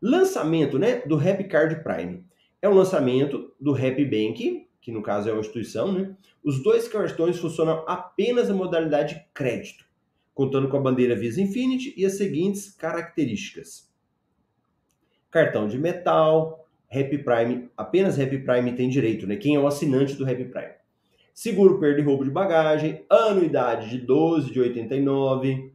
Lançamento 0.00 0.78
né, 0.78 1.02
do 1.02 1.16
Rap 1.16 1.44
Card 1.44 1.82
Prime. 1.82 2.24
É 2.62 2.68
o 2.68 2.74
lançamento 2.74 3.52
do 3.58 3.72
Rap 3.72 4.04
Bank, 4.04 4.68
que 4.80 4.92
no 4.92 5.02
caso 5.02 5.28
é 5.28 5.32
uma 5.32 5.40
instituição. 5.40 5.92
Né? 5.92 6.14
Os 6.42 6.62
dois 6.62 6.88
cartões 6.88 7.38
funcionam 7.38 7.84
apenas 7.86 8.48
na 8.48 8.54
modalidade 8.54 9.24
crédito, 9.32 9.84
contando 10.34 10.68
com 10.68 10.76
a 10.76 10.80
bandeira 10.80 11.16
Visa 11.16 11.40
Infinity 11.40 11.94
e 11.96 12.04
as 12.04 12.16
seguintes 12.16 12.70
características. 12.70 13.90
Cartão 15.30 15.68
de 15.68 15.78
metal, 15.78 16.68
Happy 16.90 17.18
Prime, 17.18 17.70
apenas 17.76 18.18
Happy 18.18 18.38
Prime 18.38 18.72
tem 18.72 18.88
direito, 18.88 19.26
né? 19.26 19.36
Quem 19.36 19.54
é 19.54 19.60
o 19.60 19.66
assinante 19.66 20.14
do 20.14 20.24
Happy 20.24 20.44
Prime. 20.44 20.74
Seguro 21.32 21.78
perda 21.78 22.00
e 22.00 22.04
roubo 22.04 22.24
de 22.24 22.30
bagagem, 22.30 23.04
anuidade 23.08 23.88
de 23.88 23.98
12 23.98 24.50
de 24.52 24.60
89, 24.60 25.72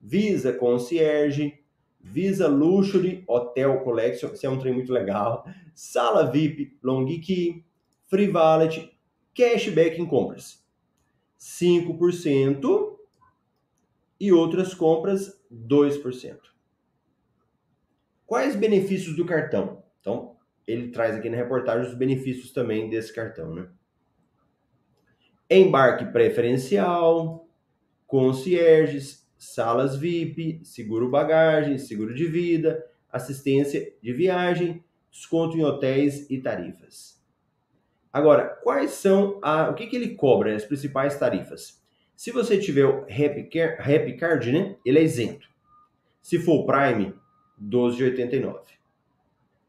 Visa 0.00 0.52
Concierge, 0.52 1.63
Visa 2.04 2.46
Luxury 2.46 3.24
Hotel 3.26 3.80
Collection, 3.80 4.30
isso 4.32 4.46
é 4.46 4.50
um 4.50 4.58
trem 4.58 4.74
muito 4.74 4.92
legal, 4.92 5.48
sala 5.74 6.30
VIP 6.30 6.78
Long 6.82 7.06
Key, 7.06 7.64
Free 8.06 8.30
Wallet, 8.30 8.94
cashback 9.34 10.00
em 10.00 10.06
compras. 10.06 10.62
5% 11.40 12.96
e 14.20 14.32
outras 14.32 14.74
compras 14.74 15.42
2%. 15.50 16.38
Quais 18.26 18.54
benefícios 18.54 19.16
do 19.16 19.24
cartão? 19.24 19.82
Então, 20.00 20.36
ele 20.66 20.90
traz 20.90 21.16
aqui 21.16 21.30
na 21.30 21.36
reportagem 21.36 21.90
os 21.90 21.96
benefícios 21.96 22.52
também 22.52 22.88
desse 22.88 23.12
cartão, 23.12 23.54
né? 23.54 23.68
Embarque 25.50 26.04
preferencial, 26.06 27.48
concierges, 28.06 29.23
salas 29.36 29.96
VIP, 29.96 30.60
seguro 30.64 31.10
bagagem, 31.10 31.78
seguro 31.78 32.14
de 32.14 32.26
vida, 32.26 32.84
assistência 33.10 33.92
de 34.02 34.12
viagem, 34.12 34.82
desconto 35.10 35.56
em 35.56 35.64
hotéis 35.64 36.28
e 36.30 36.40
tarifas. 36.40 37.22
Agora, 38.12 38.46
quais 38.62 38.92
são 38.92 39.40
a, 39.42 39.70
o 39.70 39.74
que, 39.74 39.86
que 39.86 39.96
ele 39.96 40.14
cobra, 40.14 40.54
as 40.54 40.64
principais 40.64 41.18
tarifas? 41.18 41.82
Se 42.16 42.30
você 42.30 42.58
tiver 42.58 42.86
o 42.86 43.02
Happy, 43.02 43.48
Happy 43.78 44.16
Card, 44.16 44.52
né, 44.52 44.76
ele 44.84 44.98
é 44.98 45.02
isento. 45.02 45.48
Se 46.22 46.38
for 46.38 46.60
o 46.60 46.66
Prime, 46.66 47.14
12,89. 47.60 48.60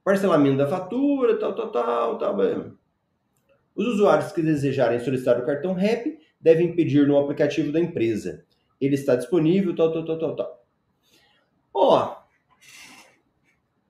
Parcelamento 0.03 0.57
da 0.57 0.67
fatura, 0.67 1.37
tal, 1.37 1.55
tal, 1.55 1.71
tal, 1.71 2.17
tal. 2.17 2.37
Os 3.75 3.87
usuários 3.87 4.31
que 4.31 4.41
desejarem 4.41 4.99
solicitar 4.99 5.39
o 5.39 5.45
cartão 5.45 5.73
RAP 5.73 6.19
devem 6.39 6.75
pedir 6.75 7.07
no 7.07 7.17
aplicativo 7.17 7.71
da 7.71 7.79
empresa. 7.79 8.45
Ele 8.79 8.95
está 8.95 9.15
disponível, 9.15 9.75
tal, 9.75 9.91
tal, 9.91 10.05
tal, 10.05 10.19
tal, 10.19 10.35
tal. 10.35 10.65
Ó, 11.73 12.15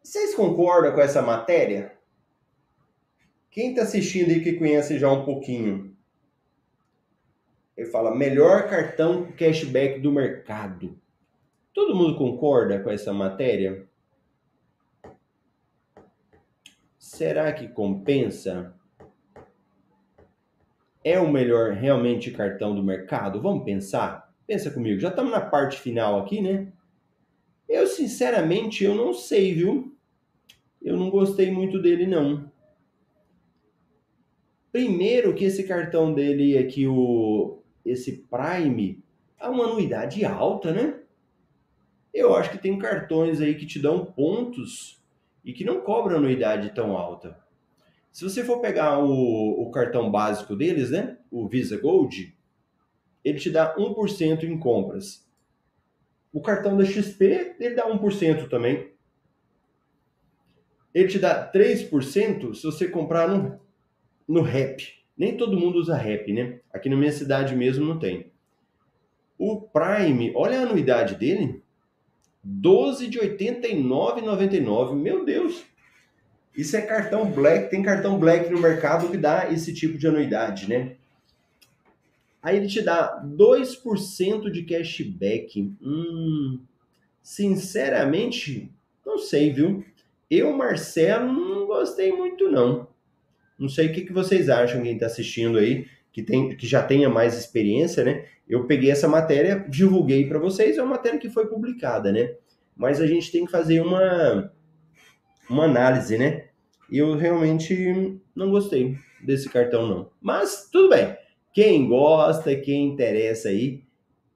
vocês 0.01 0.33
concordam 0.35 0.93
com 0.93 1.01
essa 1.01 1.21
matéria? 1.21 1.97
Quem 3.51 3.69
está 3.69 3.83
assistindo 3.83 4.31
aí 4.31 4.43
que 4.43 4.53
conhece 4.53 4.99
já 4.99 5.11
um 5.11 5.25
pouquinho? 5.25 5.95
Ele 7.75 7.89
fala, 7.89 8.15
melhor 8.15 8.69
cartão 8.69 9.31
cashback 9.33 9.99
do 9.99 10.11
mercado. 10.11 10.99
Todo 11.73 11.95
mundo 11.95 12.17
concorda 12.17 12.79
com 12.79 12.89
essa 12.89 13.11
matéria? 13.11 13.85
Será 16.97 17.51
que 17.51 17.67
compensa? 17.67 18.73
É 21.03 21.19
o 21.19 21.29
melhor 21.31 21.73
realmente 21.73 22.31
cartão 22.31 22.73
do 22.73 22.81
mercado? 22.81 23.41
Vamos 23.41 23.65
pensar? 23.65 24.24
Pensa 24.47 24.69
comigo, 24.69 24.99
já 24.99 25.09
estamos 25.09 25.31
na 25.31 25.41
parte 25.41 25.79
final 25.79 26.19
aqui, 26.19 26.41
né? 26.41 26.71
Eu 27.67 27.87
sinceramente 27.87 28.83
eu 28.83 28.93
não 28.93 29.13
sei, 29.13 29.53
viu? 29.53 29.95
Eu 30.81 30.95
não 30.97 31.09
gostei 31.09 31.51
muito 31.51 31.81
dele 31.81 32.05
não. 32.05 32.51
Primeiro 34.71 35.33
que 35.33 35.45
esse 35.45 35.63
cartão 35.63 36.13
dele 36.13 36.57
aqui, 36.57 36.85
o, 36.85 37.59
esse 37.83 38.27
Prime, 38.29 39.03
é 39.39 39.47
uma 39.47 39.65
anuidade 39.65 40.23
alta, 40.25 40.71
né? 40.71 40.99
Eu 42.13 42.35
acho 42.35 42.51
que 42.51 42.57
tem 42.57 42.77
cartões 42.77 43.41
aí 43.41 43.55
que 43.55 43.65
te 43.65 43.79
dão 43.79 44.05
pontos 44.05 45.03
e 45.43 45.53
que 45.53 45.63
não 45.63 45.81
cobram 45.81 46.17
anuidade 46.17 46.73
tão 46.75 46.95
alta. 46.95 47.39
Se 48.11 48.23
você 48.23 48.43
for 48.43 48.61
pegar 48.61 48.99
o, 48.99 49.61
o 49.61 49.71
cartão 49.71 50.11
básico 50.11 50.55
deles, 50.55 50.91
né? 50.91 51.17
O 51.31 51.47
Visa 51.47 51.77
Gold, 51.77 52.34
ele 53.25 53.39
te 53.39 53.49
dá 53.49 53.75
1% 53.75 54.43
em 54.43 54.57
compras. 54.57 55.27
O 56.31 56.39
cartão 56.39 56.77
da 56.77 56.85
XP, 56.85 57.55
ele 57.59 57.75
dá 57.75 57.89
1% 57.89 58.47
também. 58.47 58.93
Ele 60.93 61.09
te 61.09 61.19
dá 61.19 61.51
3% 61.51 62.53
se 62.53 62.63
você 62.63 62.87
comprar 62.87 63.27
no 63.27 63.59
no 64.27 64.41
rap. 64.41 64.83
Nem 65.17 65.37
todo 65.37 65.59
mundo 65.59 65.77
usa 65.77 65.95
rap, 65.95 66.31
né? 66.33 66.59
Aqui 66.73 66.89
na 66.89 66.95
minha 66.95 67.11
cidade 67.11 67.55
mesmo 67.55 67.85
não 67.85 67.99
tem. 67.99 68.31
O 69.37 69.61
Prime, 69.61 70.33
olha 70.35 70.59
a 70.59 70.63
anuidade 70.63 71.15
dele. 71.15 71.63
12 72.43 73.07
de 73.07 73.19
89,99. 73.19 74.95
Meu 74.95 75.25
Deus! 75.25 75.63
Isso 76.55 76.77
é 76.77 76.81
cartão 76.81 77.29
black, 77.31 77.69
tem 77.69 77.81
cartão 77.81 78.17
black 78.17 78.49
no 78.49 78.61
mercado 78.61 79.09
que 79.09 79.17
dá 79.17 79.51
esse 79.51 79.73
tipo 79.73 79.97
de 79.97 80.07
anuidade, 80.07 80.69
né? 80.69 80.95
Aí 82.45 82.57
ele 82.57 82.67
te 82.67 82.79
dá 82.79 83.19
2% 83.25 84.51
de 84.51 84.61
cashback. 84.61 85.73
Hum, 85.81 86.59
sinceramente, 87.19 88.71
não 89.03 89.17
sei, 89.17 89.51
viu? 89.51 89.83
Eu, 90.29 90.55
Marcelo, 90.55 91.33
não 91.33 91.65
gostei 91.65 92.11
muito 92.11 92.47
não. 92.47 92.87
Não 93.57 93.67
sei 93.67 93.87
o 93.87 93.93
que, 93.93 94.13
vocês 94.13 94.47
acham, 94.47 94.83
quem 94.83 94.93
está 94.93 95.07
assistindo 95.07 95.57
aí, 95.57 95.87
que, 96.13 96.21
tem, 96.21 96.55
que 96.55 96.67
já 96.67 96.83
tenha 96.83 97.09
mais 97.09 97.35
experiência, 97.35 98.03
né? 98.03 98.27
Eu 98.47 98.67
peguei 98.67 98.91
essa 98.91 99.07
matéria, 99.07 99.65
divulguei 99.67 100.27
para 100.27 100.37
vocês, 100.37 100.77
é 100.77 100.83
uma 100.83 100.97
matéria 100.97 101.17
que 101.17 101.31
foi 101.31 101.47
publicada, 101.47 102.11
né? 102.11 102.35
Mas 102.77 103.01
a 103.01 103.07
gente 103.07 103.31
tem 103.31 103.43
que 103.43 103.51
fazer 103.51 103.81
uma, 103.81 104.53
uma 105.49 105.63
análise, 105.63 106.15
né? 106.15 106.49
Eu 106.91 107.15
realmente 107.15 108.21
não 108.35 108.51
gostei 108.51 108.95
desse 109.19 109.49
cartão, 109.49 109.87
não. 109.87 110.11
Mas 110.21 110.69
tudo 110.71 110.89
bem. 110.89 111.24
Quem 111.55 111.87
gosta, 111.87 112.53
quem 112.53 112.85
interessa 112.85 113.47
aí, 113.47 113.85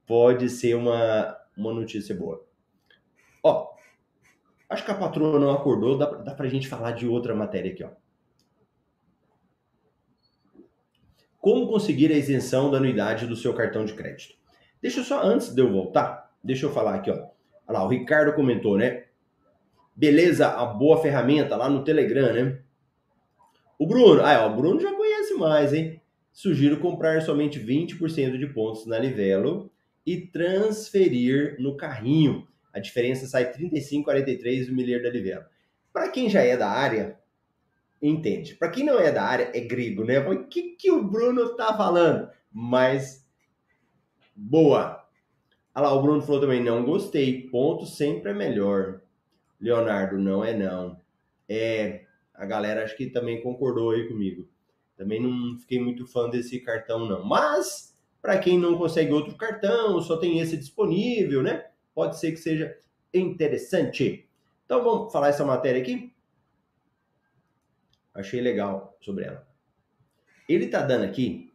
pode 0.06 0.48
ser 0.48 0.74
uma, 0.74 1.36
uma 1.54 1.74
notícia 1.74 2.14
boa. 2.14 2.42
Ó, 3.44 3.74
acho 4.70 4.82
que 4.82 4.90
a 4.90 4.94
patroa 4.94 5.38
não 5.38 5.50
acordou, 5.50 5.98
dá, 5.98 6.06
dá 6.06 6.34
pra 6.34 6.48
gente 6.48 6.66
falar 6.66 6.92
de 6.92 7.06
outra 7.06 7.34
matéria 7.34 7.72
aqui, 7.72 7.84
ó. 7.84 7.90
Como 11.38 11.68
conseguir 11.68 12.10
a 12.10 12.16
isenção 12.16 12.70
da 12.70 12.78
anuidade 12.78 13.26
do 13.26 13.36
seu 13.36 13.52
cartão 13.52 13.84
de 13.84 13.92
crédito? 13.92 14.36
Deixa 14.80 15.00
eu 15.00 15.04
só, 15.04 15.22
antes 15.22 15.54
de 15.54 15.60
eu 15.60 15.70
voltar, 15.70 16.34
deixa 16.42 16.64
eu 16.64 16.72
falar 16.72 16.94
aqui, 16.94 17.10
ó. 17.10 17.16
Olha 17.16 17.32
lá, 17.68 17.84
o 17.84 17.88
Ricardo 17.88 18.32
comentou, 18.32 18.78
né? 18.78 19.04
Beleza, 19.94 20.48
a 20.48 20.64
boa 20.64 21.02
ferramenta 21.02 21.54
lá 21.54 21.68
no 21.68 21.84
Telegram, 21.84 22.32
né? 22.32 22.62
O 23.78 23.86
Bruno, 23.86 24.22
ah, 24.24 24.46
ó, 24.46 24.50
o 24.50 24.56
Bruno 24.56 24.80
já 24.80 24.90
conhece 24.94 25.34
mais, 25.34 25.74
hein? 25.74 25.99
Sugiro 26.32 26.78
comprar 26.78 27.20
somente 27.22 27.58
20% 27.58 28.38
de 28.38 28.46
pontos 28.46 28.86
na 28.86 28.98
Livelo 28.98 29.70
e 30.06 30.20
transferir 30.20 31.56
no 31.60 31.76
carrinho. 31.76 32.46
A 32.72 32.78
diferença 32.78 33.26
sai 33.26 33.52
35,43 33.52 34.66
do 34.66 34.74
milheiro 34.74 35.02
da 35.02 35.10
Livelo. 35.10 35.44
Para 35.92 36.08
quem 36.08 36.30
já 36.30 36.40
é 36.42 36.56
da 36.56 36.68
área, 36.68 37.18
entende. 38.00 38.54
Para 38.54 38.70
quem 38.70 38.84
não 38.84 38.98
é 38.98 39.10
da 39.10 39.22
área, 39.22 39.50
é 39.54 39.60
grego, 39.60 40.04
né? 40.04 40.20
O 40.20 40.46
que, 40.46 40.76
que 40.76 40.90
o 40.90 41.02
Bruno 41.02 41.56
tá 41.56 41.76
falando? 41.76 42.30
Mas, 42.52 43.26
boa. 44.34 45.04
Olha 45.74 45.86
lá, 45.86 45.94
o 45.94 46.02
Bruno 46.02 46.22
falou 46.22 46.40
também, 46.40 46.62
não 46.62 46.84
gostei. 46.84 47.48
Ponto 47.48 47.86
sempre 47.86 48.30
é 48.30 48.34
melhor. 48.34 49.00
Leonardo, 49.60 50.18
não 50.18 50.44
é 50.44 50.56
não. 50.56 50.98
É, 51.48 52.04
a 52.32 52.46
galera 52.46 52.84
acho 52.84 52.96
que 52.96 53.06
também 53.06 53.42
concordou 53.42 53.90
aí 53.90 54.08
comigo. 54.08 54.48
Também 55.00 55.18
não 55.18 55.58
fiquei 55.58 55.80
muito 55.80 56.06
fã 56.06 56.28
desse 56.28 56.60
cartão, 56.60 57.08
não. 57.08 57.24
Mas, 57.24 57.98
para 58.20 58.38
quem 58.38 58.58
não 58.58 58.76
consegue 58.76 59.10
outro 59.10 59.34
cartão, 59.34 59.98
só 60.02 60.18
tem 60.18 60.40
esse 60.40 60.58
disponível, 60.58 61.42
né? 61.42 61.70
Pode 61.94 62.20
ser 62.20 62.32
que 62.32 62.36
seja 62.36 62.76
interessante. 63.14 64.28
Então, 64.66 64.84
vamos 64.84 65.10
falar 65.10 65.28
essa 65.28 65.42
matéria 65.42 65.80
aqui? 65.80 66.12
achei 68.12 68.42
legal 68.42 68.94
sobre 69.00 69.24
ela. 69.24 69.48
Ele 70.46 70.66
está 70.66 70.82
dando 70.82 71.04
aqui 71.04 71.50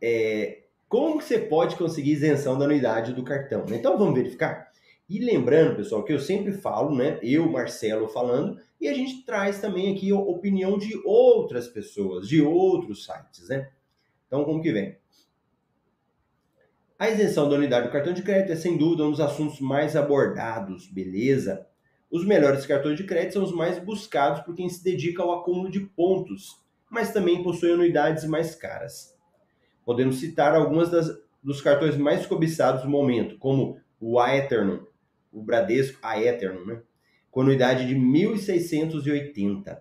é, 0.00 0.62
como 0.88 1.18
que 1.18 1.24
você 1.24 1.38
pode 1.38 1.76
conseguir 1.76 2.12
isenção 2.12 2.58
da 2.58 2.64
anuidade 2.64 3.12
do 3.12 3.22
cartão. 3.22 3.66
Então 3.68 3.98
vamos 3.98 4.14
verificar. 4.14 4.72
E 5.06 5.18
lembrando, 5.18 5.76
pessoal, 5.76 6.04
que 6.04 6.12
eu 6.14 6.18
sempre 6.18 6.52
falo, 6.52 6.96
né? 6.96 7.18
Eu, 7.22 7.50
Marcelo, 7.50 8.08
falando, 8.08 8.58
e 8.80 8.88
a 8.88 8.94
gente 8.94 9.24
traz 9.24 9.60
também 9.60 9.94
aqui 9.94 10.10
a 10.10 10.16
opinião 10.16 10.78
de 10.78 11.00
outras 11.04 11.68
pessoas, 11.68 12.28
de 12.28 12.40
outros 12.40 13.04
sites, 13.04 13.48
né? 13.48 13.70
Então, 14.26 14.44
como 14.44 14.62
que 14.62 14.72
vem? 14.72 14.96
A 16.98 17.08
isenção 17.08 17.48
da 17.48 17.56
unidade 17.56 17.86
do 17.86 17.92
cartão 17.92 18.12
de 18.12 18.22
crédito 18.22 18.52
é, 18.52 18.56
sem 18.56 18.76
dúvida, 18.76 19.04
um 19.04 19.10
dos 19.10 19.20
assuntos 19.20 19.60
mais 19.60 19.96
abordados, 19.96 20.86
beleza? 20.88 21.66
Os 22.10 22.24
melhores 22.24 22.66
cartões 22.66 22.96
de 22.96 23.04
crédito 23.04 23.34
são 23.34 23.44
os 23.44 23.52
mais 23.52 23.78
buscados 23.78 24.40
por 24.40 24.54
quem 24.54 24.68
se 24.68 24.82
dedica 24.82 25.22
ao 25.22 25.32
acúmulo 25.32 25.70
de 25.70 25.80
pontos, 25.80 26.56
mas 26.90 27.12
também 27.12 27.42
possuem 27.42 27.74
anuidades 27.74 28.24
mais 28.24 28.54
caras. 28.54 29.16
Podemos 29.84 30.18
citar 30.18 30.54
algumas 30.54 30.90
das, 30.90 31.08
dos 31.42 31.60
cartões 31.60 31.96
mais 31.96 32.26
cobiçados 32.26 32.84
no 32.84 32.90
momento, 32.90 33.38
como 33.38 33.80
o 34.00 34.18
Aeternum, 34.18 34.84
o 35.32 35.42
Bradesco 35.42 35.98
Aeternum, 36.02 36.64
né? 36.64 36.82
Com 37.30 37.40
anuidade 37.40 37.86
de 37.86 37.94
1.680. 37.94 39.78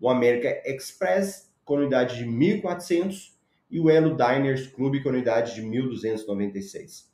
O 0.00 0.08
America 0.08 0.62
Express 0.64 1.52
com 1.64 1.74
anuidade 1.76 2.16
de 2.16 2.24
1.400 2.24 3.32
e 3.70 3.80
o 3.80 3.90
Elo 3.90 4.16
Diners 4.16 4.66
Club 4.68 5.02
com 5.02 5.08
anuidade 5.08 5.54
de 5.54 5.62
1.296. 5.62 7.06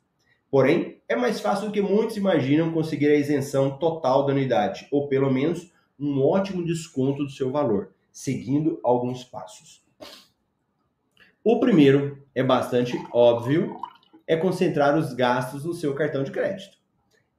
Porém, 0.51 1.01
é 1.09 1.15
mais 1.15 1.39
fácil 1.39 1.67
do 1.67 1.73
que 1.73 1.81
muitos 1.81 2.15
imaginam 2.15 2.71
conseguir 2.71 3.07
a 3.07 3.15
isenção 3.15 3.77
total 3.79 4.25
da 4.25 4.33
anuidade, 4.33 4.87
ou 4.91 5.07
pelo 5.07 5.31
menos 5.31 5.71
um 5.99 6.21
ótimo 6.21 6.63
desconto 6.63 7.23
do 7.23 7.31
seu 7.31 7.51
valor, 7.51 7.93
seguindo 8.11 8.79
alguns 8.83 9.23
passos. 9.23 9.83
O 11.43 11.59
primeiro 11.59 12.23
é 12.35 12.43
bastante 12.43 12.95
óbvio, 13.11 13.75
é 14.27 14.37
concentrar 14.37 14.95
os 14.95 15.13
gastos 15.13 15.65
no 15.65 15.73
seu 15.73 15.95
cartão 15.95 16.23
de 16.23 16.31
crédito. 16.31 16.77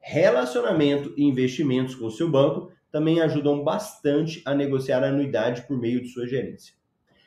Relacionamento 0.06 1.14
e 1.16 1.24
investimentos 1.24 1.94
com 1.94 2.04
o 2.04 2.10
seu 2.10 2.30
banco 2.30 2.70
também 2.92 3.22
ajudam 3.22 3.64
bastante 3.64 4.42
a 4.44 4.54
negociar 4.54 5.02
a 5.02 5.08
anuidade 5.08 5.62
por 5.62 5.78
meio 5.78 6.02
de 6.02 6.08
sua 6.08 6.26
gerência. 6.26 6.74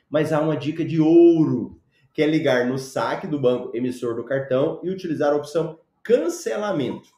Mas 0.08 0.32
há 0.32 0.40
uma 0.40 0.56
dica 0.56 0.84
de 0.84 1.00
ouro, 1.00 1.82
que 2.14 2.22
é 2.22 2.26
ligar 2.26 2.68
no 2.68 2.78
saque 2.78 3.26
do 3.26 3.40
banco 3.40 3.76
emissor 3.76 4.14
do 4.14 4.24
cartão 4.24 4.80
e 4.84 4.90
utilizar 4.90 5.32
a 5.32 5.36
opção 5.36 5.80
cancelamento. 6.04 7.08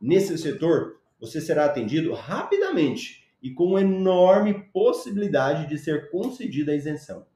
Nesse 0.00 0.38
setor, 0.38 1.00
você 1.18 1.40
será 1.40 1.64
atendido 1.64 2.14
rapidamente 2.14 3.28
e 3.42 3.50
com 3.50 3.76
enorme 3.76 4.70
possibilidade 4.72 5.68
de 5.68 5.78
ser 5.78 6.12
concedida 6.12 6.70
a 6.70 6.76
isenção. 6.76 7.26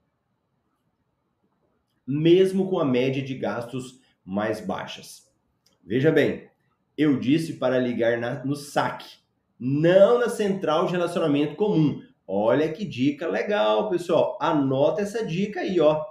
Mesmo 2.06 2.70
com 2.70 2.78
a 2.78 2.84
média 2.84 3.20
de 3.20 3.34
gastos 3.34 4.00
mais 4.24 4.64
baixas. 4.64 5.28
Veja 5.84 6.12
bem, 6.12 6.53
eu 6.96 7.18
disse 7.18 7.54
para 7.54 7.78
ligar 7.78 8.18
na, 8.18 8.44
no 8.44 8.54
saque, 8.54 9.18
não 9.58 10.18
na 10.18 10.28
central 10.28 10.86
de 10.86 10.92
relacionamento 10.92 11.56
comum. 11.56 12.02
Olha 12.26 12.72
que 12.72 12.84
dica 12.84 13.28
legal, 13.28 13.90
pessoal. 13.90 14.38
Anota 14.40 15.02
essa 15.02 15.24
dica 15.24 15.60
aí, 15.60 15.78
ó. 15.80 16.04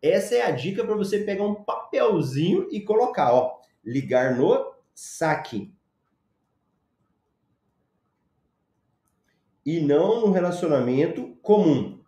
Essa 0.00 0.36
é 0.36 0.42
a 0.42 0.50
dica 0.50 0.84
para 0.84 0.94
você 0.94 1.18
pegar 1.18 1.44
um 1.44 1.64
papelzinho 1.64 2.68
e 2.70 2.80
colocar, 2.80 3.32
ó, 3.34 3.58
ligar 3.84 4.36
no 4.36 4.72
saque. 4.94 5.72
E 9.66 9.80
não 9.80 10.20
no 10.20 10.30
relacionamento 10.30 11.36
comum. 11.42 11.98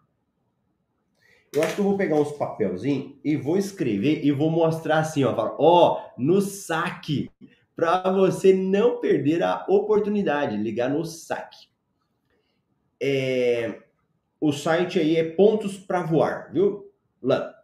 Eu 1.53 1.65
acho 1.65 1.75
que 1.75 1.81
eu 1.81 1.85
vou 1.85 1.97
pegar 1.97 2.15
uns 2.15 2.31
papelzinhos 2.31 3.19
e 3.25 3.37
vou 3.37 3.59
escrever 3.59 4.25
e 4.25 4.31
vou 4.31 4.51
mostrar 4.51 5.01
assim, 5.01 5.25
ó, 5.25 5.57
ó, 5.59 6.01
no 6.17 6.41
saque 6.41 7.29
para 7.75 8.11
você 8.13 8.53
não 8.53 9.01
perder 9.01 9.43
a 9.43 9.65
oportunidade, 9.69 10.57
ligar 10.57 10.91
no 10.91 11.05
saque. 11.05 11.69
É, 13.01 13.83
o 14.41 14.53
site 14.53 14.99
aí 14.99 15.17
é 15.17 15.25
Pontos 15.25 15.79
para 15.79 16.03
Voar, 16.03 16.51
viu? 16.53 16.91
Lá. 17.23 17.55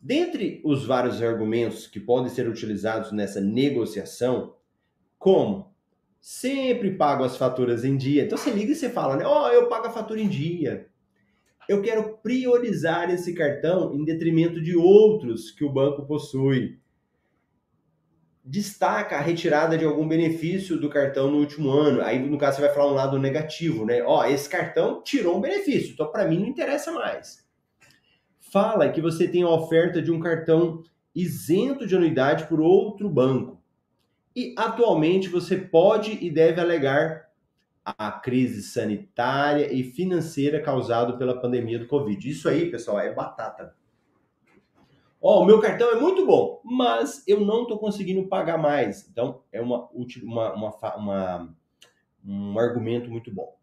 Dentre 0.00 0.60
os 0.64 0.86
vários 0.86 1.20
argumentos 1.22 1.86
que 1.86 1.98
podem 1.98 2.28
ser 2.28 2.48
utilizados 2.48 3.10
nessa 3.10 3.40
negociação, 3.40 4.54
como 5.18 5.74
sempre 6.20 6.96
pago 6.96 7.24
as 7.24 7.36
faturas 7.36 7.84
em 7.84 7.96
dia. 7.96 8.24
Então 8.24 8.38
você 8.38 8.50
liga 8.50 8.72
e 8.72 8.76
você 8.76 8.90
fala, 8.90 9.16
né? 9.16 9.24
Ó, 9.24 9.46
oh, 9.46 9.48
eu 9.48 9.68
pago 9.68 9.86
a 9.86 9.90
fatura 9.90 10.20
em 10.20 10.28
dia. 10.28 10.88
Eu 11.68 11.82
quero 11.82 12.16
priorizar 12.18 13.10
esse 13.10 13.34
cartão 13.34 13.94
em 13.94 14.04
detrimento 14.04 14.60
de 14.60 14.76
outros 14.76 15.50
que 15.50 15.64
o 15.64 15.72
banco 15.72 16.06
possui 16.06 16.78
destaca 18.48 19.16
a 19.16 19.20
retirada 19.20 19.76
de 19.76 19.84
algum 19.84 20.08
benefício 20.08 20.80
do 20.80 20.88
cartão 20.88 21.30
no 21.30 21.36
último 21.36 21.70
ano. 21.70 22.00
Aí, 22.00 22.18
no 22.18 22.38
caso, 22.38 22.56
você 22.56 22.62
vai 22.62 22.74
falar 22.74 22.90
um 22.90 22.94
lado 22.94 23.18
negativo, 23.18 23.84
né? 23.84 24.02
Ó, 24.02 24.24
esse 24.24 24.48
cartão 24.48 25.02
tirou 25.02 25.36
um 25.36 25.40
benefício, 25.40 25.92
então 25.92 26.10
para 26.10 26.24
mim 26.24 26.40
não 26.40 26.46
interessa 26.46 26.90
mais. 26.90 27.46
Fala 28.40 28.88
que 28.88 29.02
você 29.02 29.28
tem 29.28 29.42
a 29.42 29.50
oferta 29.50 30.00
de 30.00 30.10
um 30.10 30.18
cartão 30.18 30.82
isento 31.14 31.86
de 31.86 31.94
anuidade 31.94 32.46
por 32.46 32.58
outro 32.58 33.10
banco. 33.10 33.60
E 34.34 34.54
atualmente 34.56 35.28
você 35.28 35.56
pode 35.56 36.18
e 36.24 36.30
deve 36.30 36.58
alegar 36.58 37.28
a 37.84 38.10
crise 38.12 38.62
sanitária 38.62 39.70
e 39.70 39.82
financeira 39.82 40.60
causada 40.60 41.18
pela 41.18 41.38
pandemia 41.38 41.78
do 41.78 41.86
Covid. 41.86 42.30
Isso 42.30 42.48
aí, 42.48 42.70
pessoal, 42.70 42.98
é 42.98 43.12
batata. 43.12 43.74
Ó, 45.20 45.40
oh, 45.40 45.42
o 45.42 45.44
meu 45.44 45.60
cartão 45.60 45.90
é 45.90 46.00
muito 46.00 46.24
bom, 46.24 46.60
mas 46.64 47.24
eu 47.26 47.40
não 47.40 47.62
estou 47.62 47.78
conseguindo 47.78 48.28
pagar 48.28 48.56
mais. 48.56 49.08
Então, 49.08 49.42
é 49.50 49.60
uma, 49.60 49.88
uma, 50.22 50.54
uma, 50.54 50.96
uma, 50.96 51.56
um 52.24 52.58
argumento 52.58 53.10
muito 53.10 53.32
bom. 53.34 53.56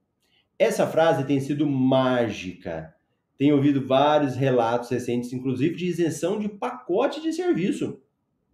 Essa 0.60 0.86
frase 0.86 1.26
tem 1.26 1.40
sido 1.40 1.66
mágica. 1.66 2.94
Tenho 3.38 3.56
ouvido 3.56 3.86
vários 3.86 4.36
relatos 4.36 4.90
recentes, 4.90 5.32
inclusive 5.32 5.76
de 5.76 5.86
isenção 5.86 6.40
de 6.40 6.50
pacote 6.50 7.22
de 7.22 7.32
serviço 7.32 8.02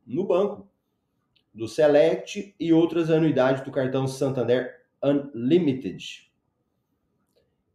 no 0.06 0.26
banco, 0.26 0.68
do 1.54 1.68
Select 1.68 2.56
e 2.60 2.74
outras 2.74 3.10
anuidades 3.10 3.64
do 3.64 3.72
cartão 3.72 4.08
Santander 4.08 4.82
Unlimited. 5.04 6.32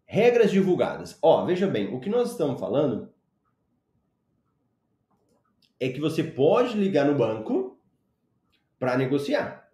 Regras 0.05 0.51
divulgadas. 0.51 1.18
Ó, 1.20 1.45
veja 1.45 1.66
bem, 1.66 1.93
o 1.93 2.01
que 2.01 2.09
nós 2.09 2.31
estamos 2.31 2.61
falando 2.61 3.12
é 5.79 5.89
que 5.89 6.01
você 6.01 6.22
pode 6.22 6.77
ligar 6.77 7.07
no 7.07 7.14
banco 7.14 7.79
para 8.79 8.97
negociar. 8.97 9.70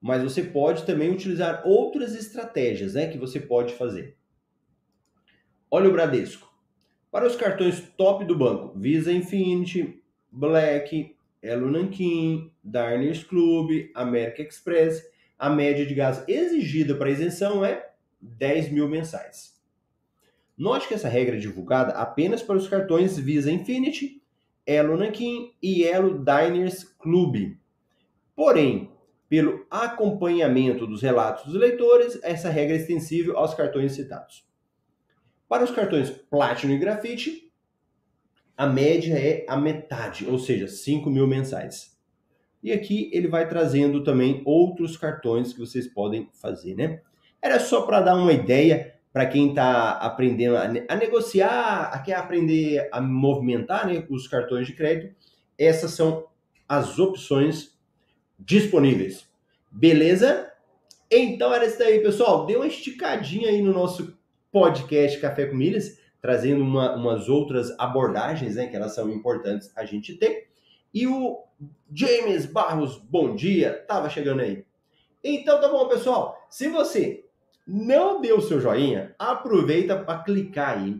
Mas 0.00 0.22
você 0.22 0.42
pode 0.42 0.84
também 0.84 1.10
utilizar 1.10 1.62
outras 1.66 2.14
estratégias 2.14 2.94
né, 2.94 3.08
que 3.08 3.18
você 3.18 3.40
pode 3.40 3.74
fazer. 3.74 4.16
Olha 5.70 5.88
o 5.88 5.92
Bradesco. 5.92 6.48
Para 7.10 7.26
os 7.26 7.36
cartões 7.36 7.80
top 7.96 8.24
do 8.24 8.36
banco, 8.36 8.78
Visa 8.78 9.12
Infinity, 9.12 10.02
Black, 10.30 11.16
Elo 11.42 11.70
Nankin, 11.70 12.52
Diners 12.62 13.24
Club, 13.24 13.90
America 13.94 14.42
Express, 14.42 15.02
a 15.38 15.48
média 15.48 15.86
de 15.86 15.94
gasto 15.94 16.28
exigida 16.28 16.94
para 16.94 17.10
isenção 17.10 17.64
é 17.64 17.90
10 18.20 18.70
mil 18.70 18.88
mensais. 18.88 19.58
Note 20.56 20.88
que 20.88 20.94
essa 20.94 21.08
regra 21.08 21.36
é 21.36 21.38
divulgada 21.38 21.92
apenas 21.92 22.42
para 22.42 22.56
os 22.56 22.66
cartões 22.66 23.16
Visa 23.16 23.50
Infinity, 23.50 24.17
Elo 24.68 24.98
Nankin 24.98 25.54
e 25.62 25.82
Elo 25.82 26.22
Diners 26.22 26.84
Club. 26.84 27.56
Porém, 28.36 28.92
pelo 29.26 29.66
acompanhamento 29.70 30.86
dos 30.86 31.00
relatos 31.00 31.46
dos 31.46 31.54
leitores, 31.54 32.20
essa 32.22 32.50
regra 32.50 32.76
é 32.76 32.78
extensível 32.78 33.38
aos 33.38 33.54
cartões 33.54 33.92
citados. 33.92 34.46
Para 35.48 35.64
os 35.64 35.70
cartões 35.70 36.10
Platinum 36.10 36.74
e 36.74 36.78
Grafite, 36.78 37.50
a 38.54 38.66
média 38.66 39.14
é 39.14 39.46
a 39.48 39.56
metade, 39.56 40.26
ou 40.28 40.38
seja, 40.38 40.68
5 40.68 41.08
mil 41.08 41.26
mensais. 41.26 41.98
E 42.62 42.70
aqui 42.70 43.08
ele 43.10 43.26
vai 43.26 43.48
trazendo 43.48 44.04
também 44.04 44.42
outros 44.44 44.98
cartões 44.98 45.54
que 45.54 45.60
vocês 45.60 45.86
podem 45.86 46.28
fazer, 46.34 46.74
né? 46.74 47.00
Era 47.40 47.58
só 47.58 47.82
para 47.86 48.02
dar 48.02 48.16
uma 48.16 48.32
ideia 48.32 48.97
para 49.12 49.26
quem 49.26 49.50
está 49.50 49.92
aprendendo 49.92 50.56
a, 50.56 50.64
a, 50.88 50.96
negociar, 50.96 51.90
a 51.92 51.98
quer 51.98 52.14
aprender 52.14 52.88
a 52.92 53.00
movimentar 53.00 53.86
né, 53.86 54.04
os 54.08 54.28
cartões 54.28 54.66
de 54.66 54.74
crédito, 54.74 55.14
essas 55.58 55.92
são 55.92 56.26
as 56.68 56.98
opções 56.98 57.76
disponíveis. 58.38 59.28
Beleza? 59.70 60.52
Então 61.10 61.52
era 61.52 61.66
isso 61.66 61.78
daí, 61.78 62.00
pessoal. 62.00 62.46
Deu 62.46 62.60
uma 62.60 62.66
esticadinha 62.66 63.48
aí 63.48 63.62
no 63.62 63.72
nosso 63.72 64.16
podcast 64.52 65.18
Café 65.20 65.46
com 65.46 65.56
Milhas, 65.56 65.98
trazendo 66.20 66.62
uma, 66.62 66.94
umas 66.94 67.28
outras 67.28 67.70
abordagens, 67.78 68.56
né, 68.56 68.66
que 68.66 68.76
elas 68.76 68.94
são 68.94 69.10
importantes 69.10 69.72
a 69.76 69.84
gente 69.84 70.14
ter. 70.14 70.48
E 70.92 71.06
o 71.06 71.44
James 71.92 72.46
Barros, 72.46 72.98
bom 72.98 73.34
dia, 73.34 73.84
tava 73.86 74.10
chegando 74.10 74.40
aí. 74.40 74.64
Então 75.22 75.60
tá 75.60 75.68
bom, 75.68 75.88
pessoal. 75.88 76.46
Se 76.48 76.68
você 76.68 77.27
não 77.68 78.18
deu 78.22 78.40
seu 78.40 78.58
joinha, 78.58 79.14
aproveita 79.18 79.94
para 79.94 80.22
clicar 80.22 80.78
aí. 80.78 80.98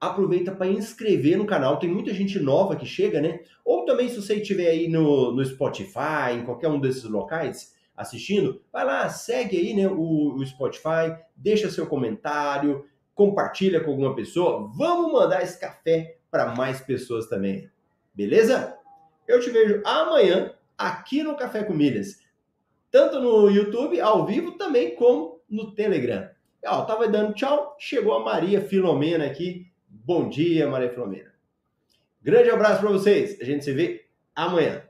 Aproveita 0.00 0.50
para 0.50 0.66
inscrever 0.66 1.36
no 1.36 1.44
canal. 1.44 1.78
Tem 1.78 1.90
muita 1.90 2.14
gente 2.14 2.38
nova 2.38 2.74
que 2.74 2.86
chega, 2.86 3.20
né? 3.20 3.40
Ou 3.62 3.84
também, 3.84 4.08
se 4.08 4.16
você 4.16 4.36
estiver 4.36 4.68
aí 4.68 4.88
no, 4.88 5.32
no 5.32 5.44
Spotify, 5.44 6.32
em 6.34 6.44
qualquer 6.44 6.68
um 6.68 6.80
desses 6.80 7.04
locais 7.04 7.74
assistindo, 7.94 8.62
vai 8.72 8.84
lá, 8.84 9.08
segue 9.08 9.56
aí 9.56 9.74
né, 9.74 9.88
o, 9.88 10.34
o 10.34 10.46
Spotify, 10.46 11.16
deixa 11.34 11.70
seu 11.70 11.86
comentário, 11.86 12.84
compartilha 13.14 13.82
com 13.82 13.90
alguma 13.90 14.14
pessoa. 14.14 14.70
Vamos 14.74 15.12
mandar 15.12 15.42
esse 15.42 15.58
café 15.58 16.18
para 16.30 16.54
mais 16.54 16.80
pessoas 16.80 17.26
também. 17.26 17.70
Beleza? 18.14 18.76
Eu 19.26 19.40
te 19.40 19.50
vejo 19.50 19.82
amanhã 19.84 20.52
aqui 20.76 21.22
no 21.22 21.36
Café 21.36 21.64
com 21.64 21.72
Milhas, 21.72 22.20
tanto 22.90 23.18
no 23.18 23.50
YouTube 23.50 24.00
ao 24.00 24.26
vivo 24.26 24.52
também 24.52 24.94
como 24.94 25.35
no 25.48 25.74
Telegram. 25.74 26.28
Ó, 26.64 26.82
tava 26.84 27.08
dando 27.08 27.34
tchau, 27.34 27.76
chegou 27.78 28.14
a 28.14 28.24
Maria 28.24 28.60
Filomena 28.60 29.24
aqui. 29.24 29.70
Bom 29.88 30.28
dia, 30.28 30.68
Maria 30.68 30.90
Filomena. 30.90 31.32
Grande 32.22 32.50
abraço 32.50 32.80
para 32.80 32.90
vocês. 32.90 33.40
A 33.40 33.44
gente 33.44 33.64
se 33.64 33.72
vê 33.72 34.06
amanhã. 34.34 34.82